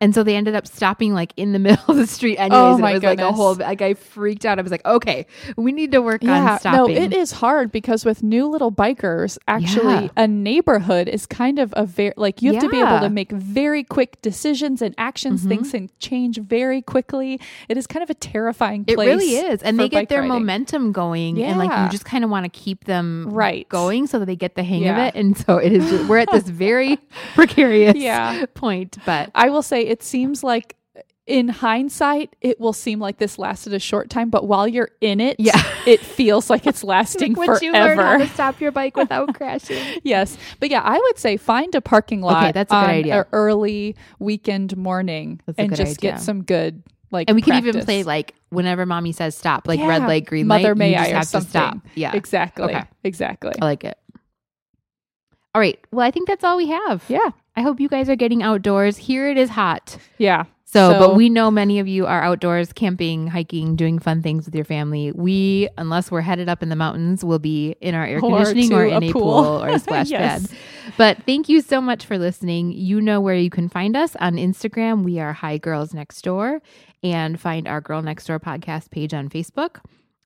[0.03, 2.59] And so they ended up stopping like in the middle of the street anyways.
[2.59, 4.59] Oh, and it was like a whole like I freaked out.
[4.59, 5.25] I was like, okay,
[5.55, 6.95] we need to work Yeah, on stopping.
[6.95, 10.09] no, it is hard because with new little bikers, actually, Yeah.
[10.17, 13.31] a neighborhood is kind of a very like you have to be able to make
[13.31, 15.45] very quick decisions and actions.
[15.45, 15.49] Mhm.
[15.49, 17.39] Things can change very quickly.
[17.69, 18.97] It is kind of a terrifying place.
[18.97, 19.63] It really is.
[19.63, 20.33] And they get their riding.
[20.33, 23.67] momentum going and like you just kind of want to keep them Right.
[23.69, 24.91] going so that they get the hang Yeah.
[24.91, 25.15] of it.
[25.19, 26.97] And so it is just, we're at this very
[27.35, 28.45] precarious Yeah.
[28.53, 30.75] point, but I will say it seems like
[31.25, 35.21] in hindsight, it will seem like this lasted a short time, but while you're in
[35.21, 35.61] it, Yeah.
[35.87, 38.25] it feels like it's lasting Once you learn how forever.
[38.25, 39.81] to stop your bike without crashing.
[40.03, 40.35] yes.
[40.59, 43.27] But yeah, I would say find a parking lot Okay, that's a good idea.
[43.31, 46.11] early weekend morning and just idea.
[46.13, 49.79] get some good like And we can even play like whenever mommy says stop, like
[49.79, 49.87] Yeah.
[49.87, 50.77] red light, green Mother light.
[50.77, 51.49] May you I have to something.
[51.51, 51.77] stop.
[51.95, 52.15] Yeah.
[52.15, 52.65] Exactly.
[52.75, 52.83] Okay.
[53.05, 53.53] Exactly.
[53.61, 53.97] I like it.
[55.55, 55.79] All right.
[55.91, 57.03] Well, I think that's all we have.
[57.07, 57.29] Yeah.
[57.55, 58.97] I hope you guys are getting outdoors.
[58.97, 59.97] Here it is hot.
[60.17, 60.45] Yeah.
[60.65, 64.45] So, So- but we know many of you are outdoors camping, hiking, doing fun things
[64.45, 65.11] with your family.
[65.11, 68.85] We, unless we're headed up in the mountains, will be in our air conditioning or
[68.85, 69.21] in a pool.
[69.21, 70.47] pool, or a splash Yes.
[70.47, 70.57] pad.
[70.97, 72.71] But thank you so much for listening.
[72.71, 75.03] You know where you can find us on Instagram.
[75.03, 76.61] We are Hi Girls Next Door
[77.03, 79.77] and find our Girl Next Door podcast page on Facebook.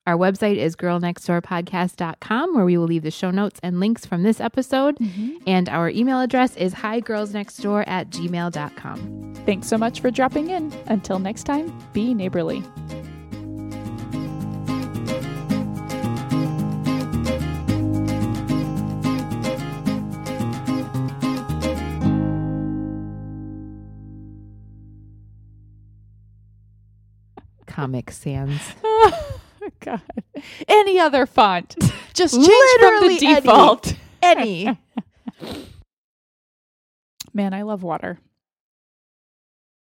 [0.08, 4.40] Our website is girlnextdoorpodcast.com where we will leave the show notes and links from this
[4.40, 4.98] episode.
[5.00, 5.36] Mm-hmm.
[5.46, 9.34] And our email address is higirlsnextdoor at gmail.com.
[9.46, 10.74] Thanks so much for dropping in.
[10.86, 12.64] Until next time, be neighborly.
[27.66, 28.62] Comic Sans.
[29.80, 30.02] God.
[30.68, 31.76] Any other font.
[32.14, 33.42] Just change Literally from the any.
[33.42, 33.96] default.
[34.22, 34.80] Any.
[37.34, 38.20] Man, I love water.